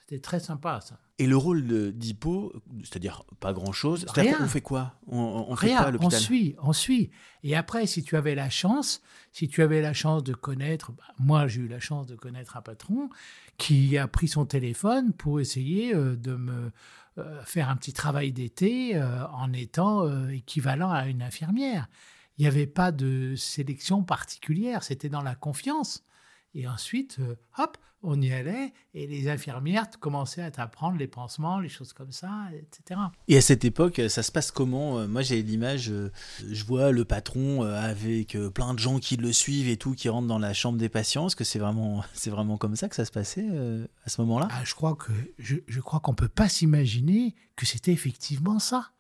C'était 0.10 0.22
très 0.22 0.40
sympa, 0.40 0.82
ça. 0.82 0.98
Et 1.20 1.28
le 1.28 1.38
rôle 1.38 1.92
d'Hippo, 1.92 2.52
c'est-à-dire 2.84 3.26
pas 3.40 3.54
grand-chose, 3.54 4.08
on 4.10 4.48
fait 4.48 4.62
quoi? 4.62 4.96
On, 5.06 5.56
fait 5.56 5.68
quoi 5.68 5.82
à 5.82 5.92
l'hôpital? 5.92 6.18
On 6.18 6.20
suit, 6.20 6.56
on 6.64 6.74
suit. 6.74 7.12
Et 7.44 7.56
après, 7.56 7.86
si 7.86 8.02
tu 8.02 8.16
avais 8.16 8.34
la 8.34 8.50
chance, 8.50 9.04
si 9.34 9.48
tu 9.48 9.62
avais 9.62 9.82
la 9.82 9.94
chance 9.94 10.24
de 10.24 10.34
connaître, 10.34 10.94
bah, 10.94 11.04
moi 11.20 11.48
j'ai 11.48 11.62
eu 11.62 11.68
la 11.68 11.80
chance 11.80 12.08
de 12.08 12.16
connaître 12.16 12.58
un 12.58 12.64
patron 12.64 13.12
qui 13.60 14.00
a 14.00 14.08
pris 14.08 14.28
son 14.28 14.48
téléphone 14.48 15.14
pour 15.14 15.40
essayer 15.40 15.94
euh, 15.94 16.16
de 16.16 16.34
me 16.34 16.72
euh, 17.20 17.44
faire 17.44 17.70
un 17.70 17.76
petit 17.76 17.94
travail 17.94 18.32
d'été 18.32 18.96
euh, 18.96 19.28
en 19.28 19.54
étant 19.54 20.28
équivalent 20.30 20.90
à 20.90 21.06
une 21.06 21.22
infirmière. 21.22 21.88
Il 22.40 22.42
n'y 22.42 22.48
avait 22.48 22.66
pas 22.66 22.92
de 22.92 23.36
sélection 23.36 24.02
particulière, 24.02 24.82
c'était 24.82 25.10
dans 25.10 25.22
la 25.22 25.36
confiance. 25.36 26.04
Et 26.56 26.68
ensuite, 26.68 27.18
euh, 27.20 27.36
hop, 27.58 27.78
on 28.02 28.22
y 28.22 28.32
allait 28.32 28.74
et 28.94 29.08
les 29.08 29.28
infirmières 29.28 29.88
commençaient 30.00 30.42
à 30.42 30.52
t'apprendre 30.52 30.98
les 30.98 31.08
pansements, 31.08 31.60
les 31.60 31.68
choses 31.68 31.92
comme 31.92 32.14
ça, 32.14 32.48
etc. 32.54 33.00
Et 33.28 33.36
à 33.38 33.42
cette 33.42 33.66
époque, 33.66 34.02
ça 34.08 34.24
se 34.24 34.32
passe 34.32 34.52
comment? 34.52 35.06
Moi, 35.08 35.22
j'ai 35.22 35.44
l'image, 35.44 35.90
euh, 35.92 36.10
je 36.50 36.64
vois 36.64 36.92
le 36.92 37.04
patron 37.04 37.66
euh, 37.66 37.76
avec 37.76 38.38
plein 38.54 38.74
de 38.74 38.80
gens 38.80 39.00
qui 39.00 39.18
le 39.18 39.34
suivent 39.34 39.68
et 39.68 39.76
tout, 39.76 39.94
qui 39.94 40.08
rentrent 40.08 40.30
dans 40.30 40.40
la 40.40 40.54
chambre 40.54 40.78
des 40.78 40.88
patients. 40.88 41.28
Est-ce 41.28 41.36
que 41.36 41.44
c'est 41.44 41.60
vraiment, 41.60 42.04
c'est 42.14 42.30
vraiment 42.30 42.58
comme 42.58 42.78
ça 42.78 42.88
que 42.88 42.96
ça 42.96 43.06
se 43.06 43.12
passait 43.12 43.48
à 44.06 44.10
ce 44.10 44.22
moment-là? 44.22 44.48
Ah, 44.50 44.64
Je 44.64 44.74
crois 44.76 44.96
que 44.96 45.12
je, 45.38 45.58
je 45.68 45.82
crois 45.82 46.00
qu'on 46.00 46.16
peut 46.16 46.30
pas 46.30 46.48
s'imaginer 46.48 47.36
que 47.58 47.66
c'était 47.66 47.92
effectivement 47.92 48.60
ça. 48.60 48.92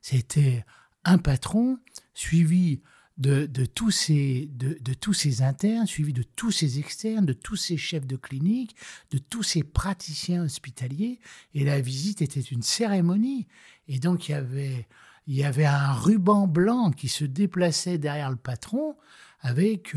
C'était 0.00 0.64
un 1.04 1.18
patron 1.18 1.78
suivi 2.14 2.80
de, 3.18 3.46
tous 3.64 3.90
ces, 3.90 4.48
de, 4.52 4.94
tous 4.94 5.14
ces 5.14 5.42
internes, 5.42 5.86
suivis 5.86 6.12
de 6.12 6.22
tous 6.22 6.50
ces 6.50 6.78
externes, 6.78 7.24
de 7.24 7.32
tous 7.32 7.56
ces 7.56 7.76
chefs 7.76 8.06
de 8.06 8.16
clinique, 8.16 8.76
de 9.10 9.18
tous 9.18 9.42
ces 9.42 9.62
praticiens 9.62 10.44
hospitaliers. 10.44 11.20
Et 11.54 11.64
la 11.64 11.80
visite 11.80 12.20
était 12.22 12.40
une 12.40 12.62
cérémonie. 12.62 13.46
Et 13.88 13.98
donc, 13.98 14.28
il 14.28 14.32
y 14.32 14.34
avait, 14.34 14.86
il 15.26 15.34
y 15.34 15.44
avait 15.44 15.66
un 15.66 15.92
ruban 15.92 16.46
blanc 16.46 16.90
qui 16.90 17.08
se 17.08 17.24
déplaçait 17.24 17.98
derrière 17.98 18.30
le 18.30 18.36
patron 18.36 18.96
avec 19.40 19.96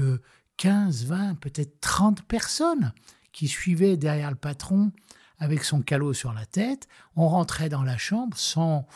15, 0.57 1.03
euh, 1.03 1.07
20, 1.07 1.35
peut-être 1.35 1.79
30 1.81 2.23
personnes 2.23 2.93
qui 3.33 3.47
suivaient 3.47 3.97
derrière 3.97 4.29
le 4.29 4.37
patron 4.37 4.91
avec 5.39 5.63
son 5.63 5.81
calot 5.81 6.13
sur 6.13 6.33
la 6.33 6.45
tête. 6.45 6.87
On 7.15 7.27
rentrait 7.27 7.69
dans 7.69 7.83
la 7.83 7.97
chambre 7.97 8.37
sans 8.37 8.87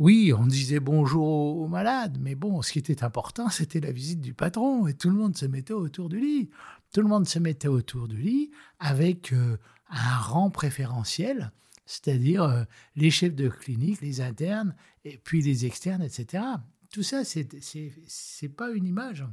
oui, 0.00 0.32
on 0.36 0.46
disait 0.46 0.80
bonjour 0.80 1.56
aux 1.56 1.68
malades, 1.68 2.18
mais 2.20 2.34
bon, 2.34 2.62
ce 2.62 2.72
qui 2.72 2.80
était 2.80 3.04
important, 3.04 3.48
c'était 3.48 3.80
la 3.80 3.92
visite 3.92 4.20
du 4.20 4.34
patron, 4.34 4.86
et 4.88 4.94
tout 4.94 5.08
le 5.08 5.16
monde 5.16 5.36
se 5.36 5.46
mettait 5.46 5.72
autour 5.72 6.08
du 6.08 6.18
lit. 6.18 6.50
Tout 6.92 7.00
le 7.00 7.08
monde 7.08 7.28
se 7.28 7.38
mettait 7.38 7.68
autour 7.68 8.08
du 8.08 8.16
lit 8.16 8.50
avec 8.80 9.32
euh, 9.32 9.56
un 9.90 10.16
rang 10.18 10.50
préférentiel, 10.50 11.52
c'est-à-dire 11.86 12.42
euh, 12.42 12.64
les 12.96 13.10
chefs 13.10 13.34
de 13.34 13.48
clinique, 13.48 14.00
les 14.00 14.20
internes, 14.20 14.74
et 15.04 15.18
puis 15.18 15.42
les 15.42 15.66
externes, 15.66 16.02
etc. 16.02 16.42
Tout 16.90 17.02
ça, 17.02 17.24
c'est 17.24 17.52
n'est 17.52 18.48
pas 18.48 18.70
une 18.70 18.86
image. 18.86 19.24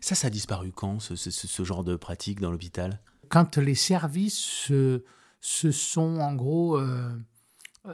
Ça, 0.00 0.14
ça 0.14 0.26
a 0.26 0.30
disparu 0.30 0.72
quand, 0.72 1.00
ce, 1.00 1.64
genre 1.64 1.84
de 1.84 1.96
pratique 1.96 2.40
dans 2.40 2.50
l'hôpital? 2.50 3.00
Quand 3.30 3.56
les 3.56 3.74
services 3.74 4.38
se, 4.38 5.02
sont 5.40 6.18
en 6.18 6.34
gros 6.34 6.78
euh, 6.78 7.10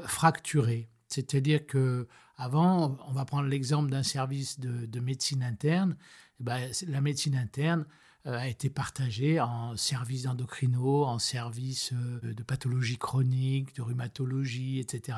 fracturés. 0.07 0.89
C'est-à-dire 1.17 1.67
que 1.67 2.07
avant, 2.37 2.99
on 3.09 3.13
va 3.13 3.25
prendre 3.25 3.49
l'exemple 3.49 3.91
d'un 3.91 4.03
service 4.03 4.61
de, 4.61 5.01
médecine 5.01 5.43
interne. 5.43 5.97
Eh 6.41 6.45
ben, 6.45 6.71
la 6.87 7.01
médecine 7.01 7.35
interne 7.35 7.87
euh, 8.27 8.39
a 8.39 8.47
été 8.47 8.69
partagée 8.69 9.41
en 9.41 9.75
services 9.77 10.25
d'endocrino, 10.25 11.05
en 11.05 11.19
services 11.19 11.95
euh, 11.95 12.35
de 12.35 12.43
pathologie 12.43 12.99
chronique, 12.99 13.75
de 13.75 13.81
rhumatologie, 13.81 14.79
etc. 14.79 15.17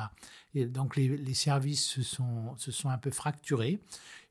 Et 0.55 0.65
donc 0.65 0.95
les, 0.95 1.33
services 1.33 1.83
se 1.83 2.01
sont, 2.03 2.55
un 2.85 2.97
peu 2.97 3.11
fracturés 3.11 3.81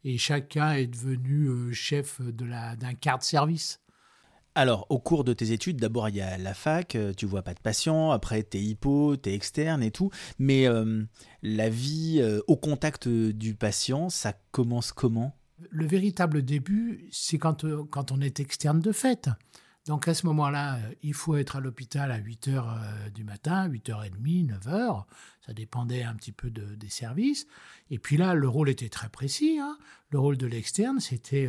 et 0.04 0.16
chacun 0.16 0.72
est 0.72 0.87
devenu 0.87 1.48
euh, 1.48 1.72
chef 1.72 2.22
d'un 2.22 2.94
quart 2.94 3.18
de 3.18 3.25
service. 3.25 3.80
Alors, 4.59 4.87
au 4.88 4.99
cours 4.99 5.23
de 5.23 5.33
tes 5.35 5.53
études, 5.53 5.77
d'abord 5.77 6.09
il 6.09 6.17
y 6.17 6.21
a 6.21 6.37
la 6.37 6.53
fac, 6.53 6.97
euh, 6.97 7.12
tu 7.17 7.27
vois 7.27 7.43
pas 7.43 7.55
de 7.55 7.61
patients, 7.61 8.11
après 8.11 8.43
t'es 8.43 8.59
hypo, 8.59 9.17
t'es 9.17 9.33
externe 9.33 9.85
et 9.85 9.93
tout, 9.93 10.11
mais 10.41 10.67
euh, 10.67 11.05
la 11.45 11.69
vie 11.69 12.19
euh, 12.21 12.41
au 12.49 12.57
contact 12.57 13.07
du 13.07 13.55
patient, 13.55 14.09
ça 14.09 14.33
commence 14.50 14.91
comment? 14.91 15.37
Le 15.71 15.87
véritable 15.87 16.43
début, 16.43 17.07
c'est 17.12 17.38
quand, 17.38 17.65
quand 17.88 18.11
on 18.11 18.21
est 18.21 18.41
externe 18.41 18.81
de 18.81 18.91
fait. 18.91 19.31
Donc 19.88 20.07
à 20.07 20.14
ce 20.14 20.26
moment-là, 20.26 20.78
il 21.02 21.14
faut 21.14 21.37
être 21.37 21.57
à 21.57 21.61
l'hôpital 21.61 22.12
à 22.12 22.18
8 22.18 22.49
h 22.49 23.11
du 23.12 23.25
matin, 23.25 23.68
8h30, 23.68 24.47
9 24.47 24.66
h. 24.66 25.04
Ça 25.45 25.52
dépendait 25.52 26.04
un 26.04 26.14
petit 26.14 26.30
peu 26.30 26.50
des 26.50 26.88
services. 26.88 27.47
Et 27.90 27.99
puis 27.99 28.16
là, 28.16 28.35
le 28.35 28.49
rôle 28.49 28.68
était 28.68 28.90
très 28.90 29.09
précis. 29.09 29.59
Hein. 29.61 29.76
Le 30.11 30.21
rôle 30.21 30.37
de 30.37 30.47
l'externe, 30.47 31.00
c'était 31.00 31.49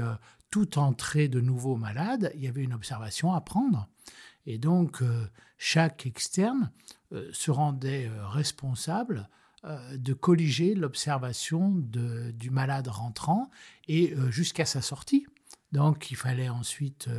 toute 0.49 0.77
entrée 0.77 1.27
de 1.27 1.41
nouveaux 1.41 1.75
malades, 1.75 2.31
il 2.35 2.41
y 2.41 2.47
avait 2.47 2.63
une 2.63 2.73
observation 2.73 3.33
à 3.33 3.41
prendre. 3.41 3.87
Et 4.45 4.57
donc, 4.57 5.01
euh, 5.01 5.27
chaque 5.57 6.05
externe 6.05 6.71
euh, 7.11 7.29
se 7.33 7.51
rendait 7.51 8.07
euh, 8.07 8.27
responsable 8.27 9.29
de 9.93 10.13
colliger 10.13 10.73
l'observation 10.73 11.71
du 11.75 12.49
malade 12.49 12.87
rentrant 12.87 13.51
et 13.89 14.15
jusqu'à 14.29 14.63
sa 14.63 14.81
sortie. 14.81 15.27
Donc, 15.71 16.11
il 16.11 16.15
fallait 16.15 16.49
ensuite 16.49 17.09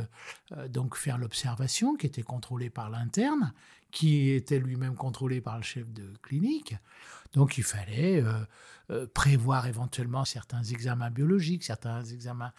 donc 0.69 0.95
faire 0.95 1.17
l'observation 1.17 1.95
qui 1.95 2.05
était 2.05 2.21
contrôlée 2.23 2.69
par 2.69 2.89
l'interne, 2.89 3.53
qui 3.91 4.29
était 4.29 4.59
lui-même 4.59 4.95
contrôlé 4.95 5.41
par 5.41 5.57
le 5.57 5.63
chef 5.63 5.91
de 5.91 6.13
clinique. 6.21 6.75
Donc, 7.33 7.57
il 7.57 7.63
fallait 7.63 8.23
prévoir 9.13 9.67
éventuellement 9.67 10.25
certains 10.25 10.63
examens 10.63 11.09
biologiques, 11.09 11.63
certains 11.63 12.03
examens 12.03 12.51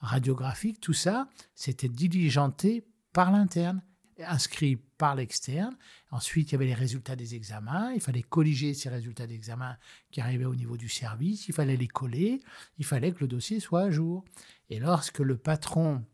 radiographique, 0.00 0.80
tout 0.80 0.92
ça, 0.92 1.28
c'était 1.54 1.88
diligenté 1.88 2.86
par 3.14 3.32
l'interne, 3.32 3.82
inscrit 4.26 4.76
par 4.76 5.14
l'externe. 5.14 5.76
Ensuite, 6.10 6.50
il 6.50 6.52
y 6.52 6.54
avait 6.56 6.66
les 6.66 6.74
résultats 6.74 7.16
des 7.16 7.34
examens. 7.34 7.92
Il 7.94 8.00
fallait 8.00 8.22
colliger 8.22 8.74
ces 8.74 8.88
résultats 8.88 9.26
d'examen 9.26 9.76
qui 10.10 10.20
arrivaient 10.20 10.44
au 10.44 10.54
niveau 10.54 10.76
du 10.76 10.88
service. 10.88 11.48
Il 11.48 11.54
fallait 11.54 11.76
les 11.76 11.88
coller. 11.88 12.40
Il 12.78 12.84
fallait 12.84 13.12
que 13.12 13.20
le 13.20 13.28
dossier 13.28 13.60
soit 13.60 13.82
à 13.82 13.90
jour. 13.90 14.24
Et 14.70 14.78
lorsque 14.78 15.20
le 15.20 15.36
patron 15.36 16.04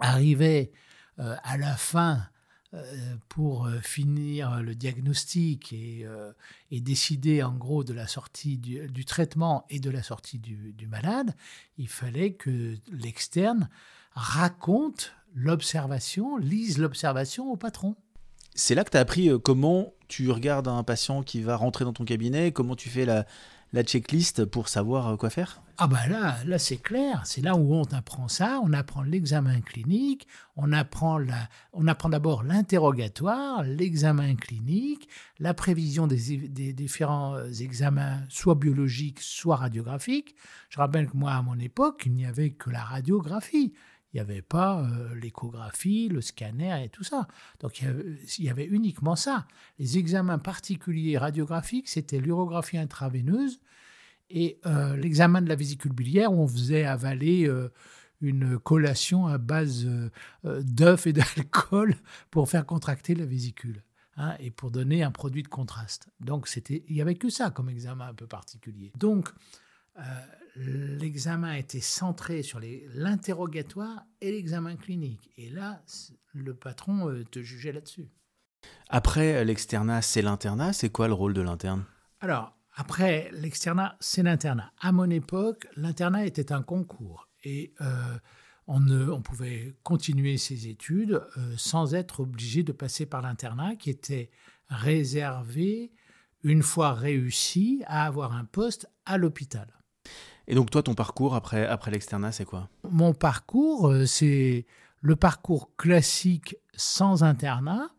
arrivait 0.00 0.72
euh, 1.18 1.36
à 1.42 1.56
la 1.56 1.76
fin 1.76 2.28
euh, 2.74 3.16
pour 3.28 3.66
euh, 3.66 3.78
finir 3.80 4.62
le 4.62 4.74
diagnostic 4.74 5.72
et, 5.72 6.06
décider 6.70 7.42
en 7.42 7.54
gros 7.54 7.84
de 7.84 7.92
la 7.92 8.06
sortie 8.06 8.58
du, 8.58 9.04
traitement 9.04 9.64
et 9.70 9.80
de 9.80 9.90
la 9.90 10.02
sortie 10.02 10.38
du 10.38 10.86
malade, 10.86 11.34
il 11.78 11.88
fallait 11.88 12.34
que 12.34 12.76
l'externe 12.92 13.68
raconte 14.12 15.14
l'observation, 15.36 16.36
lise 16.38 16.78
l'observation 16.78 17.52
au 17.52 17.56
patron. 17.56 17.94
C'est 18.54 18.74
là 18.74 18.82
que 18.84 18.90
tu 18.90 18.96
as 18.96 19.00
appris 19.00 19.28
euh, 19.28 19.38
comment 19.38 19.92
tu 20.08 20.30
regardes 20.30 20.66
un 20.66 20.82
patient 20.82 21.22
qui 21.22 21.42
va 21.42 21.56
rentrer 21.56 21.84
dans 21.84 21.92
ton 21.92 22.04
cabinet, 22.04 22.52
comment 22.52 22.74
tu 22.74 22.88
fais 22.88 23.04
la, 23.04 23.26
la 23.72 23.82
checklist 23.82 24.46
pour 24.46 24.68
savoir 24.68 25.16
quoi 25.18 25.30
faire? 25.30 25.62
Ah 25.78 25.88
bah 25.88 26.08
là, 26.08 26.38
là 26.46 26.58
c'est 26.58 26.78
clair, 26.78 27.20
c'est 27.26 27.42
là 27.42 27.54
où 27.54 27.74
on 27.74 27.84
apprend 27.92 28.28
ça, 28.28 28.60
on 28.62 28.72
apprend 28.72 29.02
l'examen 29.02 29.60
clinique, 29.60 30.26
on 30.56 30.72
apprend, 30.72 31.18
la, 31.18 31.50
on 31.74 31.86
apprend 31.86 32.08
d'abord 32.08 32.44
l'interrogatoire, 32.44 33.62
l'examen 33.62 34.36
clinique, 34.36 35.06
la 35.38 35.52
prévision 35.52 36.06
des, 36.06 36.38
des, 36.48 36.72
différents 36.72 37.36
examens, 37.60 38.22
soit 38.30 38.54
biologiques, 38.54 39.20
soit 39.20 39.56
radiographiques. 39.56 40.34
Je 40.70 40.78
rappelle 40.78 41.10
que 41.10 41.16
moi, 41.18 41.32
à 41.32 41.42
mon 41.42 41.58
époque, 41.58 42.04
il 42.06 42.12
n'y 42.12 42.24
avait 42.24 42.52
que 42.52 42.70
la 42.70 42.82
radiographie. 42.82 43.74
Il 44.16 44.20
n'y 44.20 44.30
avait 44.30 44.40
pas 44.40 44.80
euh, 44.80 45.14
l'échographie, 45.14 46.08
le 46.08 46.22
scanner 46.22 46.82
et 46.82 46.88
tout 46.88 47.04
ça. 47.04 47.28
Donc 47.60 47.82
il 47.82 48.44
y, 48.44 48.48
avait, 48.48 48.64
uniquement 48.64 49.14
ça. 49.14 49.46
Les 49.78 49.98
examens 49.98 50.38
particuliers 50.38 51.18
radiographiques, 51.18 51.90
c'était 51.90 52.18
l'urographie 52.18 52.78
intraveineuse 52.78 53.60
et 54.30 54.58
euh, 54.64 54.96
l'examen 54.96 55.42
de 55.42 55.50
la 55.50 55.54
vésicule 55.54 55.92
biliaire 55.92 56.32
où 56.32 56.40
on 56.40 56.48
faisait 56.48 56.86
avaler 56.86 57.46
euh, 57.46 57.70
une 58.22 58.58
collation 58.58 59.26
à 59.26 59.36
base 59.36 59.86
d'œufs 60.42 61.06
et 61.06 61.12
d'alcool 61.12 61.94
pour 62.30 62.48
faire 62.48 62.64
contracter 62.64 63.14
la 63.14 63.26
vésicule. 63.26 63.82
Hein, 64.16 64.34
et 64.40 64.50
pour 64.50 64.70
donner 64.70 65.02
un 65.02 65.10
produit 65.10 65.42
de 65.42 65.48
contraste. 65.48 66.08
Donc 66.20 66.48
c'était, 66.48 66.84
il 66.88 66.94
n'y 66.94 67.02
avait 67.02 67.16
que 67.16 67.28
ça 67.28 67.50
comme 67.50 67.68
examen 67.68 68.06
un 68.06 68.14
peu 68.14 68.26
particulier. 68.26 68.90
Donc 68.96 69.28
l'examen 70.56 71.54
était 71.54 71.80
centré 71.80 72.42
sur 72.42 72.60
l'interrogatoire 72.94 74.04
et 74.20 74.30
l'examen 74.30 74.76
clinique. 74.76 75.30
Et 75.36 75.50
là, 75.50 75.82
le 76.32 76.54
patron 76.54 77.24
te 77.30 77.42
jugeait 77.42 77.72
là-dessus. 77.72 78.08
Après 78.88 79.44
l'externat, 79.44 80.02
c'est 80.02 80.22
l'internat. 80.22 80.72
C'est 80.72 80.90
quoi 80.90 81.08
le 81.08 81.14
rôle 81.14 81.34
de 81.34 81.42
l'interne? 81.42 81.84
Alors, 82.20 82.56
après 82.74 83.30
l'externat, 83.32 83.96
c'est 84.00 84.22
l'internat. 84.22 84.72
À 84.80 84.92
mon 84.92 85.10
époque, 85.10 85.66
l'internat 85.76 86.26
était 86.26 86.52
un 86.52 86.62
concours. 86.62 87.28
Et 87.44 87.74
on, 88.66 89.20
pouvait 89.22 89.76
continuer 89.82 90.36
ses 90.38 90.68
études 90.68 91.22
euh, 91.36 91.54
sans 91.56 91.94
être 91.94 92.20
obligé 92.20 92.62
de 92.62 92.72
passer 92.72 93.06
par 93.06 93.22
l'internat 93.22 93.76
qui 93.76 93.90
était 93.90 94.30
réservé, 94.68 95.92
une 96.42 96.62
fois 96.62 96.92
réussi, 96.92 97.82
à 97.86 98.06
avoir 98.06 98.32
un 98.32 98.44
poste 98.44 98.90
à 99.04 99.18
l'hôpital. 99.18 99.68
Et 100.48 100.54
donc 100.54 100.70
toi, 100.70 100.82
ton 100.82 100.94
parcours 100.94 101.34
après, 101.34 101.66
après 101.66 101.90
l'externat, 101.90 102.32
c'est 102.32 102.44
quoi? 102.44 102.68
Mon 102.88 103.12
parcours, 103.12 103.88
euh, 103.88 104.06
c'est 104.06 104.66
le 105.00 105.16
parcours 105.16 105.74
classique 105.76 106.56
sans 106.74 107.22
internat, 107.22 107.90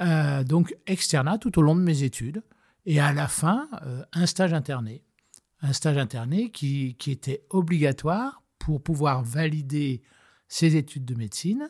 euh, 0.00 0.44
donc 0.44 0.76
externat 0.86 1.38
tout 1.38 1.58
au 1.58 1.62
long 1.62 1.74
de 1.74 1.80
mes 1.80 2.02
études, 2.02 2.42
et 2.84 3.00
à 3.00 3.12
la 3.12 3.26
fin, 3.26 3.68
un 4.12 4.26
stage 4.26 4.52
interné. 4.52 5.02
Un 5.60 5.72
stage 5.72 5.96
interné 5.96 6.50
qui, 6.50 6.94
qui 6.98 7.10
était 7.10 7.44
obligatoire 7.50 8.42
pour 8.58 8.80
pouvoir 8.80 9.24
valider 9.24 10.02
ses 10.46 10.76
études 10.76 11.04
de 11.04 11.16
médecine. 11.16 11.68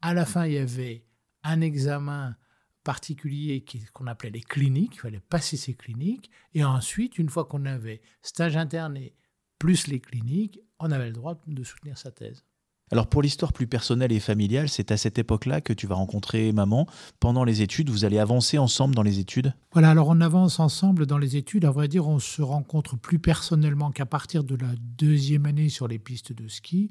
À 0.00 0.14
la 0.14 0.24
fin, 0.24 0.46
il 0.46 0.52
y 0.52 0.58
avait 0.58 1.06
un 1.42 1.60
examen 1.60 2.36
particulier 2.84 3.64
qu'on 3.92 4.06
appelait 4.06 4.30
les 4.30 4.42
cliniques, 4.42 4.94
il 4.94 5.00
fallait 5.00 5.20
passer 5.20 5.56
ces 5.56 5.74
cliniques, 5.74 6.30
et 6.52 6.62
ensuite, 6.64 7.18
une 7.18 7.30
fois 7.30 7.46
qu'on 7.46 7.64
avait 7.64 8.02
stage 8.22 8.56
interné 8.56 9.14
plus 9.58 9.86
les 9.86 10.00
cliniques, 10.00 10.60
on 10.78 10.90
avait 10.90 11.06
le 11.06 11.12
droit 11.12 11.40
de 11.46 11.64
soutenir 11.64 11.98
sa 11.98 12.10
thèse. 12.10 12.44
Alors 12.92 13.06
pour 13.06 13.22
l'histoire 13.22 13.52
plus 13.52 13.66
personnelle 13.66 14.12
et 14.12 14.20
familiale, 14.20 14.68
c'est 14.68 14.92
à 14.92 14.96
cette 14.96 15.18
époque-là 15.18 15.60
que 15.60 15.72
tu 15.72 15.86
vas 15.86 15.94
rencontrer 15.94 16.52
maman. 16.52 16.86
Pendant 17.18 17.42
les 17.42 17.62
études, 17.62 17.88
vous 17.88 18.04
allez 18.04 18.18
avancer 18.18 18.58
ensemble 18.58 18.94
dans 18.94 19.02
les 19.02 19.18
études? 19.18 19.54
Voilà, 19.72 19.90
alors 19.90 20.08
on 20.08 20.20
avance 20.20 20.60
ensemble 20.60 21.06
dans 21.06 21.18
les 21.18 21.36
études. 21.36 21.64
À 21.64 21.70
vrai 21.70 21.88
dire, 21.88 22.06
on 22.06 22.18
se 22.18 22.42
rencontre 22.42 22.96
plus 22.96 23.18
personnellement 23.18 23.90
qu'à 23.90 24.06
partir 24.06 24.44
de 24.44 24.54
la 24.54 24.68
deuxième 24.78 25.46
année 25.46 25.70
sur 25.70 25.88
les 25.88 25.98
pistes 25.98 26.32
de 26.32 26.46
ski. 26.46 26.90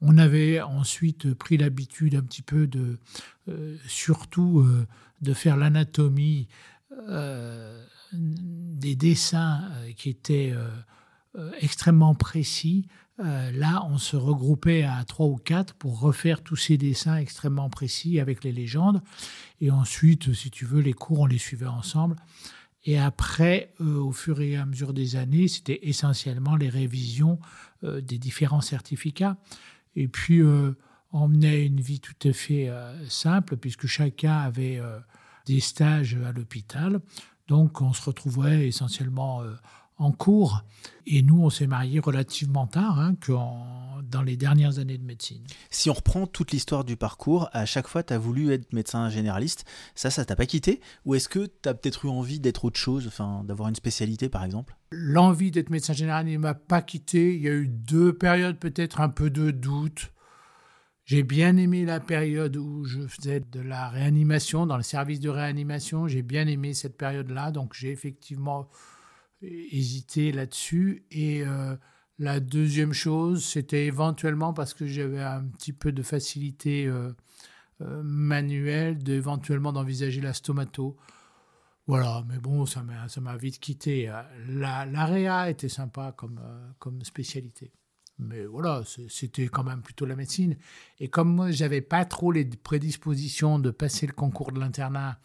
On 0.00 0.16
avait 0.16 0.60
ensuite 0.60 1.34
pris 1.34 1.56
l'habitude 1.56 2.14
un 2.14 2.22
petit 2.22 2.42
peu 2.42 2.66
de, 2.66 2.98
euh, 3.48 3.76
surtout, 3.88 4.60
euh, 4.60 4.86
de 5.22 5.34
faire 5.34 5.56
l'anatomie 5.56 6.46
euh, 7.08 7.82
des 8.12 8.94
dessins 8.94 9.68
qui 9.96 10.10
étaient 10.10 10.54
extrêmement 11.60 12.14
précis 12.14 12.86
euh, 13.18 13.50
là, 13.52 13.86
on 13.88 13.96
se 13.96 14.16
regroupait 14.16 14.82
à 14.82 15.02
trois 15.04 15.26
ou 15.26 15.36
quatre 15.36 15.74
pour 15.74 16.00
refaire 16.00 16.42
tous 16.42 16.56
ces 16.56 16.76
dessins 16.76 17.16
extrêmement 17.16 17.70
précis 17.70 18.20
avec 18.20 18.44
les 18.44 18.52
légendes. 18.52 19.00
Et 19.60 19.70
ensuite, 19.70 20.34
si 20.34 20.50
tu 20.50 20.66
veux, 20.66 20.80
les 20.80 20.92
cours, 20.92 21.20
on 21.20 21.26
les 21.26 21.38
suivait 21.38 21.66
ensemble. 21.66 22.16
Et 22.84 22.98
après, 22.98 23.72
euh, 23.80 23.98
au 23.98 24.12
fur 24.12 24.40
et 24.40 24.56
à 24.56 24.66
mesure 24.66 24.92
des 24.92 25.16
années, 25.16 25.48
c'était 25.48 25.80
essentiellement 25.82 26.56
les 26.56 26.68
révisions 26.68 27.38
euh, 27.84 28.00
des 28.00 28.18
différents 28.18 28.60
certificats. 28.60 29.38
Et 29.96 30.08
puis, 30.08 30.42
on 30.42 31.26
menait 31.26 31.64
une 31.64 31.80
vie 31.80 32.00
tout 32.00 32.28
à 32.28 32.32
fait 32.34 32.70
simple, 33.08 33.56
puisque 33.56 33.86
chacun 33.86 34.36
avait 34.36 34.78
des 35.46 35.60
stages 35.60 36.18
à 36.22 36.32
l'hôpital. 36.32 37.00
Donc, 37.48 37.80
on 37.80 37.94
se 37.94 38.02
retrouvait 38.02 38.68
essentiellement 38.68 39.42
en 39.98 40.12
cours. 40.12 40.62
Et 41.06 41.22
nous, 41.22 41.40
on 41.42 41.50
s'est 41.50 41.66
mariés 41.66 42.00
relativement 42.00 42.66
tard, 42.66 42.98
hein, 42.98 43.14
dans 44.02 44.22
les 44.22 44.36
dernières 44.36 44.78
années 44.78 44.98
de 44.98 45.04
médecine. 45.04 45.42
Si 45.70 45.88
on 45.88 45.94
reprend 45.94 46.26
toute 46.26 46.50
l'histoire 46.50 46.84
du 46.84 46.96
parcours, 46.96 47.48
à 47.52 47.64
chaque 47.64 47.88
fois, 47.88 48.02
tu 48.02 48.12
as 48.12 48.18
voulu 48.18 48.52
être 48.52 48.72
médecin 48.72 49.08
généraliste. 49.08 49.64
Ça, 49.94 50.10
ça 50.10 50.24
t'a 50.24 50.36
pas 50.36 50.46
quitté? 50.46 50.80
Ou 51.04 51.14
est-ce 51.14 51.28
que 51.28 51.46
tu 51.46 51.68
as 51.68 51.74
peut-être 51.74 52.04
eu 52.04 52.08
envie 52.08 52.40
d'être 52.40 52.64
autre 52.64 52.78
chose, 52.78 53.06
enfin, 53.06 53.44
d'avoir 53.44 53.68
une 53.68 53.74
spécialité, 53.74 54.28
par 54.28 54.44
exemple? 54.44 54.76
L'envie 54.90 55.50
d'être 55.50 55.70
médecin 55.70 55.92
généraliste 55.92 56.36
ne 56.36 56.42
m'a 56.42 56.54
pas 56.54 56.82
quitté. 56.82 57.34
Il 57.36 57.42
y 57.42 57.48
a 57.48 57.54
eu 57.54 57.68
deux 57.68 58.12
périodes, 58.12 58.58
peut-être 58.58 59.00
un 59.00 59.08
peu 59.08 59.30
de 59.30 59.50
doute. 59.50 60.12
J'ai 61.04 61.22
bien 61.22 61.56
aimé 61.56 61.84
la 61.84 62.00
période 62.00 62.56
où 62.56 62.84
je 62.84 63.06
faisais 63.06 63.38
de 63.38 63.60
la 63.60 63.88
réanimation, 63.88 64.66
dans 64.66 64.76
le 64.76 64.82
service 64.82 65.20
de 65.20 65.28
réanimation. 65.28 66.08
J'ai 66.08 66.22
bien 66.22 66.48
aimé 66.48 66.74
cette 66.74 66.96
période-là. 66.96 67.52
Donc, 67.52 67.74
j'ai 67.74 67.92
effectivement 67.92 68.68
hésité 69.42 70.32
là-dessus. 70.32 71.04
Et 71.10 71.42
euh, 71.44 71.76
la 72.18 72.40
deuxième 72.40 72.92
chose, 72.92 73.44
c'était 73.44 73.86
éventuellement 73.86 74.52
parce 74.52 74.74
que 74.74 74.86
j'avais 74.86 75.22
un 75.22 75.44
petit 75.44 75.72
peu 75.72 75.92
de 75.92 76.02
facilité 76.02 76.86
euh, 76.86 77.12
euh, 77.82 78.02
manuelle, 78.02 78.98
d'éventuellement 78.98 79.72
d'envisager 79.72 80.20
la 80.20 80.32
stomato. 80.32 80.96
Voilà, 81.86 82.24
mais 82.28 82.38
bon, 82.38 82.66
ça 82.66 82.82
m'a, 82.82 83.36
vite 83.36 83.60
quitté. 83.60 84.12
La, 84.48 84.86
l'AREA 84.86 85.50
était 85.50 85.68
sympa 85.68 86.12
comme, 86.16 86.40
comme 86.80 87.04
spécialité. 87.04 87.70
Mais 88.18 88.44
voilà, 88.44 88.82
c'était 89.08 89.46
quand 89.46 89.62
même 89.62 89.82
plutôt 89.82 90.04
la 90.04 90.16
médecine. 90.16 90.56
Et 90.98 91.08
comme 91.08 91.32
moi, 91.32 91.52
j'avais 91.52 91.82
pas 91.82 92.04
trop 92.04 92.32
les 92.32 92.44
prédispositions 92.44 93.60
de 93.60 93.70
passer 93.70 94.06
le 94.06 94.14
concours 94.14 94.50
de 94.50 94.58
l'internat 94.58 95.20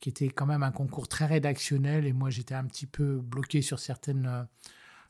qui 0.00 0.08
était 0.08 0.28
quand 0.28 0.46
même 0.46 0.62
un 0.62 0.70
concours 0.70 1.08
très 1.08 1.26
rédactionnel 1.26 2.06
et 2.06 2.12
moi 2.12 2.30
j'étais 2.30 2.54
un 2.54 2.64
petit 2.64 2.86
peu 2.86 3.18
bloqué 3.18 3.62
sur 3.62 3.78
certaines 3.78 4.26
euh, 4.26 4.42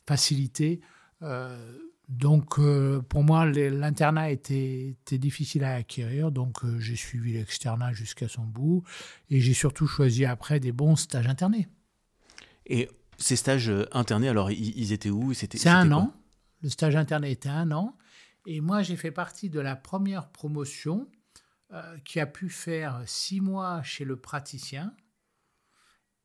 facilités. 0.06 0.80
Euh, 1.22 1.78
donc 2.08 2.58
euh, 2.58 3.00
pour 3.00 3.24
moi 3.24 3.46
l'internat 3.46 4.30
était, 4.30 4.90
était, 4.90 5.18
difficile 5.18 5.64
à 5.64 5.74
acquérir, 5.74 6.30
donc 6.30 6.58
j'ai 6.78 6.94
suivi 6.94 7.32
l'externat 7.32 7.92
jusqu'à 7.92 8.28
son 8.28 8.44
bout 8.44 8.84
et 9.30 9.40
j'ai 9.40 9.54
surtout 9.54 9.86
choisi 9.86 10.24
après 10.24 10.60
des 10.60 10.72
bons 10.72 10.96
stages 10.96 11.26
internés. 11.26 11.68
Et 12.66 12.88
ces 13.18 13.36
stages 13.36 13.72
internés, 13.92 14.28
alors 14.28 14.50
ils, 14.50 14.92
étaient 14.92 15.10
où? 15.10 15.32
C'était 15.32 15.58
C'est 15.58 15.68
un 15.68 15.90
an. 15.92 16.12
Le 16.62 16.68
stage 16.68 16.96
interné 16.96 17.30
était 17.30 17.48
un 17.48 17.70
an. 17.72 17.96
Et 18.46 18.60
moi, 18.60 18.82
j'ai 18.82 18.96
fait 18.96 19.10
partie 19.10 19.50
de 19.50 19.60
la 19.60 19.74
première 19.74 20.28
promotion 20.28 21.08
euh, 21.72 21.98
qui 22.04 22.20
a 22.20 22.26
pu 22.26 22.48
faire 22.48 23.02
six 23.06 23.40
mois 23.40 23.82
chez 23.82 24.04
le 24.04 24.16
praticien 24.16 24.94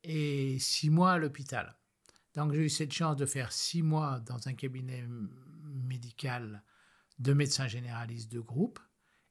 et 0.02 0.58
six 0.58 0.90
mois 0.90 1.12
à 1.12 1.18
l'hôpital. 1.18 1.76
Donc 2.34 2.52
j'ai 2.52 2.64
eu 2.64 2.68
cette 2.68 2.92
chance 2.92 3.16
de 3.16 3.26
faire 3.26 3.52
six 3.52 3.82
mois 3.82 4.20
dans 4.20 4.48
un 4.48 4.54
cabinet 4.54 5.04
médical 5.64 6.62
de 7.18 7.32
médecins 7.32 7.68
généralistes 7.68 8.32
de 8.32 8.40
groupe 8.40 8.80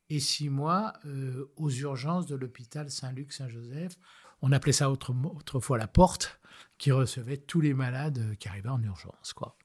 et 0.10 0.20
six 0.20 0.50
mois 0.50 0.94
euh, 1.06 1.52
aux 1.56 1.70
urgences 1.70 2.26
de 2.26 2.36
l'hôpital 2.36 2.90
Saint-Luc-Saint-Joseph. 2.90 3.98
On 4.42 4.52
appelait 4.52 4.74
ça 4.74 4.92
autrefois 4.92 5.78
la 5.78 5.88
porte, 5.88 6.42
qui 6.78 6.92
recevait 6.92 7.38
tous 7.38 7.62
les 7.62 7.74
malades 7.74 8.36
qui 8.38 8.48
arrivaient 8.48 8.70
en 8.70 8.82
urgence. 8.84 9.34
Quoi. 9.34 9.58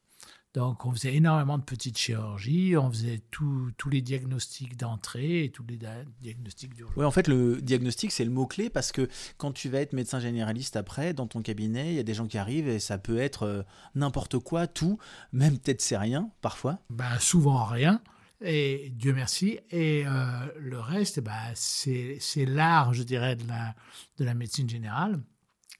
Donc, 0.56 0.86
on 0.86 0.92
faisait 0.92 1.14
énormément 1.14 1.58
de 1.58 1.62
petites 1.62 1.98
chirurgies, 1.98 2.78
on 2.78 2.90
faisait 2.90 3.20
tous 3.30 3.90
les 3.90 4.00
diagnostics 4.00 4.74
d'entrée 4.78 5.44
et 5.44 5.50
tous 5.50 5.62
les 5.68 5.78
diagnostics 6.22 6.74
d'urgence. 6.74 6.96
Oui, 6.96 7.04
en 7.04 7.10
fait, 7.10 7.28
le 7.28 7.60
diagnostic, 7.60 8.10
c'est 8.10 8.24
le 8.24 8.30
mot-clé 8.30 8.70
parce 8.70 8.90
que 8.90 9.06
quand 9.36 9.52
tu 9.52 9.68
vas 9.68 9.82
être 9.82 9.92
médecin 9.92 10.18
généraliste 10.18 10.76
après, 10.76 11.12
dans 11.12 11.26
ton 11.26 11.42
cabinet, 11.42 11.90
il 11.90 11.96
y 11.96 11.98
a 11.98 12.02
des 12.02 12.14
gens 12.14 12.26
qui 12.26 12.38
arrivent 12.38 12.68
et 12.68 12.78
ça 12.78 12.96
peut 12.96 13.18
être 13.18 13.42
euh, 13.42 13.62
n'importe 13.94 14.38
quoi, 14.38 14.66
tout, 14.66 14.98
même 15.30 15.58
peut-être 15.58 15.82
c'est 15.82 15.98
rien, 15.98 16.30
parfois. 16.40 16.78
Ben, 16.88 17.18
souvent 17.18 17.66
rien. 17.66 18.00
Et 18.40 18.94
Dieu 18.96 19.12
merci. 19.12 19.58
Et 19.70 20.04
euh, 20.06 20.46
le 20.58 20.80
reste, 20.80 21.20
bah, 21.20 21.34
c'est 21.54 22.18
l'art, 22.46 22.94
je 22.94 23.02
dirais, 23.02 23.36
de 23.36 23.46
la, 23.46 23.74
de 24.16 24.24
la 24.24 24.32
médecine 24.32 24.70
générale. 24.70 25.20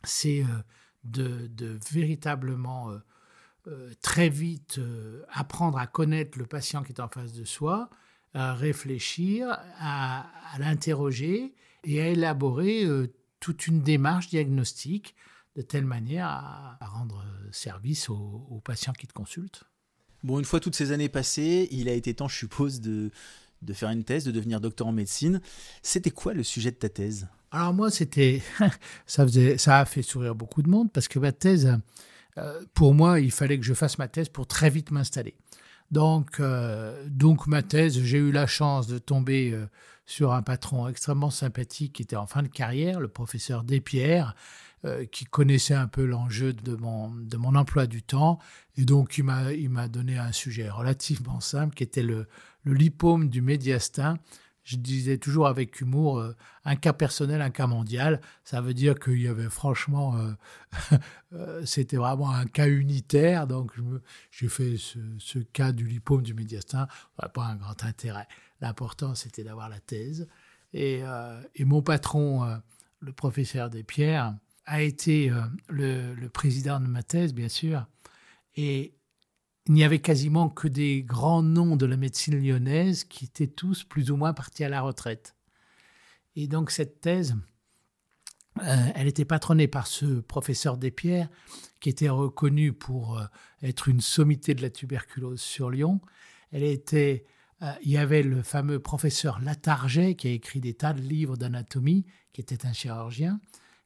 C'est 0.04 0.42
euh, 0.42 0.62
de, 1.04 1.46
de, 1.46 1.78
véritablement 1.90 2.90
euh, 2.90 2.98
très 4.00 4.29
vite 4.29 4.79
euh, 4.79 5.22
apprendre 5.31 5.79
à 5.79 5.87
connaître 5.87 6.38
le 6.38 6.46
patient 6.46 6.83
qui 6.83 6.92
est 6.92 7.00
en 7.00 7.09
face 7.09 7.33
de 7.33 7.44
soi, 7.44 7.90
à 8.35 8.55
réfléchir, 8.55 9.59
à, 9.79 10.26
l'interroger 10.59 11.55
et 11.85 12.00
à 12.00 12.09
élaborer 12.09 12.85
euh, 12.85 13.12
toute 13.40 13.66
une 13.66 13.83
démarche 13.83 14.29
diagnostique 14.29 15.14
de 15.57 15.62
telle 15.62 15.85
manière 15.85 16.26
à, 16.26 16.79
rendre 16.81 17.24
service 17.50 18.11
aux, 18.11 18.61
patients 18.64 18.92
qui 18.92 19.07
te 19.07 19.12
consultent. 19.12 19.64
Bon, 20.22 20.38
une 20.38 20.44
fois 20.44 20.61
toutes 20.61 20.74
ces 20.74 20.92
années 20.92 21.09
passées, 21.09 21.68
il 21.70 21.88
a 21.88 21.92
été 21.92 22.14
temps, 22.14 22.29
je 22.29 22.37
suppose, 22.37 22.81
de, 22.81 23.11
de 23.62 23.72
faire 23.72 23.90
une 23.90 24.05
thèse, 24.05 24.24
de 24.24 24.33
devenir 24.33 24.61
docteur 24.61 24.87
en 24.87 24.92
médecine. 24.92 25.40
C'était 25.83 26.11
quoi 26.11 26.35
le 26.35 26.42
sujet 26.42 26.70
de 26.70 26.76
ta 26.76 26.88
thèse? 26.88 27.29
Alors 27.50 27.72
moi, 27.72 27.90
c'était 27.90 28.42
ça 29.07 29.24
faisait 29.24 29.57
ça 29.57 29.79
a 29.79 29.85
fait 29.85 30.02
sourire 30.02 30.35
beaucoup 30.35 30.62
de 30.62 30.68
monde 30.68 30.92
parce 30.92 31.09
que 31.09 31.18
ma 31.18 31.33
thèse 31.33 31.79
euh, 32.38 32.62
pour 32.75 32.94
moi, 32.94 33.20
il 33.20 33.31
fallait 33.31 33.59
que 33.59 33.64
je 33.64 33.75
fasse 33.75 33.99
ma 33.99 34.09
thèse 34.09 34.29
pour 34.29 34.46
très 34.46 34.70
vite 34.70 34.90
m'installer. 34.90 35.35
Donc, 35.92 36.42
donc 37.07 37.46
ma 37.46 37.62
thèse, 37.62 38.03
j'ai 38.03 38.18
eu 38.18 38.33
la 38.33 38.49
chance 38.49 38.88
de 38.88 38.99
tomber 38.99 39.57
sur 40.05 40.33
un 40.33 40.42
patron 40.42 40.88
extrêmement 40.88 41.31
sympathique 41.31 41.92
qui 41.92 42.03
était 42.03 42.16
en 42.16 42.27
fin 42.27 42.42
de 42.42 42.49
carrière, 42.49 42.99
le 42.99 43.07
professeur 43.07 43.62
Despierres, 43.62 44.35
qui 45.12 45.27
connaissait 45.27 45.75
un 45.75 45.87
peu 45.87 46.05
l'enjeu 46.05 46.53
de 46.55 46.75
mon, 46.75 47.14
de 47.14 47.37
mon 47.37 47.55
emploi 47.55 47.87
du 47.87 48.03
temps. 48.03 48.40
Et 48.77 48.85
donc, 48.85 49.16
il 49.16 49.22
m'a 49.70 49.87
donné 49.87 50.18
un 50.18 50.33
sujet 50.33 50.68
relativement 50.68 51.38
simple 51.38 51.77
qui 51.77 51.85
était 51.85 52.03
le, 52.03 52.27
le 52.64 52.75
lipome 52.75 53.29
du 53.29 53.40
médiastin 53.40 54.18
je 54.66 54.76
disais 54.76 55.16
toujours 55.16 55.46
avec 55.46 55.81
humour, 55.81 56.18
euh, 56.18 56.35
un 56.64 56.74
cas 56.74 56.92
personnel, 56.92 57.40
un 57.40 57.50
cas 57.50 57.68
mondial. 57.68 58.20
Ça 58.42 58.61
veut 58.61 58.74
dire 58.74 58.98
qu'il 58.98 59.22
y 59.22 59.29
avait 59.29 59.48
franchement, 59.48 60.16
euh, 60.16 60.33
euh, 61.35 61.64
c'était 61.64 61.98
vraiment 61.98 62.33
un 62.33 62.46
cas 62.46 62.66
unitaire. 62.66 63.46
Donc 63.46 63.72
j'ai 64.33 64.48
fait 64.48 64.76
ce, 64.76 65.38
cas 65.52 65.70
du 65.70 65.87
lipome 65.87 66.22
du 66.22 66.35
médiastin. 66.35 66.88
Pas 67.33 67.44
un 67.44 67.55
grand 67.55 67.85
intérêt. 67.85 68.26
L'important, 68.61 69.14
c'était 69.14 69.44
d'avoir 69.44 69.68
la 69.68 69.79
thèse. 69.79 70.26
Et, 70.72 71.02
mon 71.61 71.81
patron, 71.81 72.61
le 73.00 73.12
professeur 73.12 73.70
Despierres, 73.70 74.35
a 74.64 74.83
été 74.83 75.33
le, 75.68 76.12
le 76.14 76.29
président 76.29 76.81
de 76.81 76.88
ma 76.88 77.05
thèse, 77.05 77.33
bien 77.33 77.48
sûr. 77.48 77.87
Et 78.57 78.95
il 79.68 79.74
n'y 79.74 79.85
avait 79.85 79.98
quasiment 79.98 80.48
que 80.48 80.68
des 80.68 81.02
grands 81.02 81.42
noms 81.42 81.76
de 81.76 81.87
la 81.87 81.96
médecine 81.96 82.38
lyonnaise 82.38 83.05
qui 83.05 83.24
étaient 83.24 83.46
tous 83.48 83.83
plus 83.83 84.11
ou 84.11 84.16
moins 84.16 84.33
partis 84.33 84.64
à 84.64 84.68
la 84.68 84.81
retraite. 84.81 85.35
Et 86.37 86.46
donc 86.46 86.70
cette 86.70 87.00
thèse, 87.00 87.37
euh, 88.62 88.87
elle 88.94 89.09
était 89.09 89.24
patronnée 89.24 89.66
par 89.66 89.87
ce 89.87 90.20
professeur 90.20 90.76
Despierres, 90.76 91.29
qui 91.81 91.88
était 91.88 92.09
reconnu 92.09 92.72
pour 92.72 93.18
euh, 93.18 93.24
être 93.62 93.88
une 93.88 94.00
sommité 94.00 94.55
de 94.55 94.62
la 94.62 94.70
tuberculose 94.70 95.40
sur 95.40 95.70
Lyon. 95.70 96.00
Elle 96.52 96.62
était, 96.62 97.26
euh, 97.62 97.72
il 97.83 97.90
y 97.90 97.98
avait 97.98 98.22
le 98.22 98.42
fameux 98.42 98.79
professeur 98.79 99.40
Latarget, 99.40 100.14
qui 100.14 100.29
a 100.29 100.31
écrit 100.31 100.61
des 100.61 100.74
tas 100.74 100.92
de 100.92 101.02
livres 101.02 101.37
d'anatomie, 101.37 102.07
qui 102.33 102.40
était 102.40 102.66
un 102.66 102.72
chirurgien. 102.72 103.40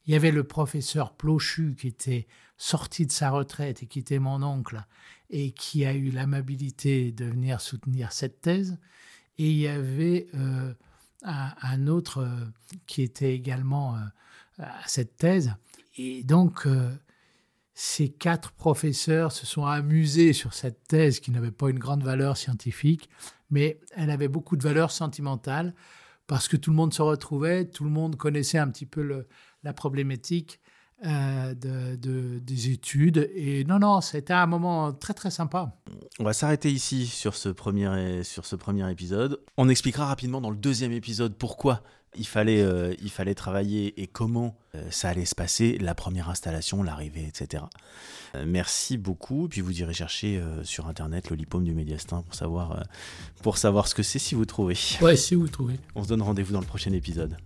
Il 0.07 0.13
y 0.13 0.17
avait 0.17 0.31
le 0.31 0.45
professeur 0.45 1.15
Plochu, 1.15 1.75
qui 1.75 1.89
était 1.89 2.27
sorti 2.57 3.07
de 3.07 3.13
sa 3.13 3.31
retraite 3.31 3.83
et 3.83 3.87
qui 3.87 4.01
était 4.01 4.19
mon 4.19 4.43
oncle, 4.43 4.85
et 5.31 5.53
qui 5.53 5.85
a 5.85 5.95
eu 5.95 6.11
l'amabilité 6.11 7.13
de 7.13 7.25
venir 7.25 7.61
soutenir 7.61 8.13
cette 8.13 8.41
thèse. 8.41 8.79
Et 9.39 9.49
il 9.51 9.57
y 9.57 9.69
avait 9.69 10.27
euh, 10.35 10.75
un, 11.23 11.87
autre 11.87 12.19
euh, 12.19 12.45
qui 12.87 13.03
était 13.03 13.35
également 13.35 13.97
euh, 13.97 14.01
à 14.59 14.87
cette 14.87 15.17
thèse. 15.17 15.55
Et 15.97 16.25
donc, 16.25 16.67
ces 17.75 18.09
quatre 18.09 18.53
professeurs 18.53 19.33
se 19.33 19.45
sont 19.45 19.67
amusés 19.67 20.33
sur 20.33 20.55
cette 20.55 20.87
thèse 20.87 21.21
qui 21.21 21.31
n'avait 21.31 21.51
pas 21.51 21.69
une 21.69 21.79
grande 21.79 22.03
valeur 22.03 22.37
scientifique, 22.37 23.11
mais 23.51 23.81
elle 23.97 24.11
avait 24.11 24.29
beaucoup 24.29 24.57
de 24.57 24.63
valeur 24.63 24.91
sentimentale 24.91 25.75
parce 26.27 26.49
que 26.49 26.57
tout 26.57 26.71
le 26.71 26.77
monde 26.77 26.95
se 26.95 27.03
retrouvait, 27.03 27.67
tout 27.67 27.85
le 27.85 27.91
monde 27.91 28.17
connaissait 28.17 28.59
un 28.59 28.69
petit 28.69 28.87
peu 28.87 29.27
la 29.63 29.73
problématique 29.75 30.61
euh, 31.07 31.55
de, 31.55 32.39
des 32.39 32.71
études. 32.71 33.31
Et 33.35 33.65
non, 33.65 33.79
non, 33.79 34.01
c'était 34.01 34.35
un 34.35 34.47
moment 34.47 34.93
très 34.93 35.15
très 35.15 35.31
sympa. 35.31 35.73
On 36.19 36.25
va 36.25 36.33
s'arrêter 36.33 36.71
ici 36.71 37.07
sur 37.07 37.35
ce, 37.35 37.49
premier, 37.49 38.23
sur 38.23 38.45
ce 38.45 38.55
premier 38.55 38.91
épisode. 38.91 39.41
On 39.57 39.69
expliquera 39.69 40.07
rapidement 40.07 40.41
dans 40.41 40.51
le 40.51 40.57
deuxième 40.57 40.93
épisode 40.93 41.35
pourquoi 41.37 41.83
il 42.17 42.27
fallait, 42.27 42.61
euh, 42.61 42.93
il 43.01 43.11
fallait 43.11 43.35
travailler 43.35 43.99
et 44.03 44.09
comment 44.09 44.59
euh, 44.75 44.91
ça 44.91 45.09
allait 45.09 45.25
se 45.25 45.35
passer, 45.35 45.79
la 45.79 45.95
première 45.95 46.29
installation, 46.29 46.83
l'arrivée, 46.83 47.25
etc. 47.27 47.65
merci 48.47 48.99
beaucoup. 48.99 49.49
Puis 49.49 49.63
vous 49.63 49.81
irez 49.81 49.95
chercher 49.95 50.43
sur 50.65 50.87
internet 50.87 51.31
le 51.31 51.37
lipome 51.37 51.65
du 51.65 51.73
médiastin 51.73 52.23
pour 52.23 52.35
savoir, 52.35 52.85
pour 53.43 53.57
savoir 53.57 53.89
ce 53.89 53.95
que 53.95 54.03
c'est 54.03 54.19
si 54.19 54.35
vous 54.35 54.45
trouvez. 54.45 54.77
Ouais, 55.01 55.17
si 55.17 55.35
vous 55.35 55.49
trouvez. 55.49 55.81
On 55.95 56.03
se 56.03 56.09
donne 56.09 56.23
rendez-vous 56.23 56.53
dans 56.53 56.61
le 56.61 56.67
prochain 56.67 56.93
épisode. 56.93 57.37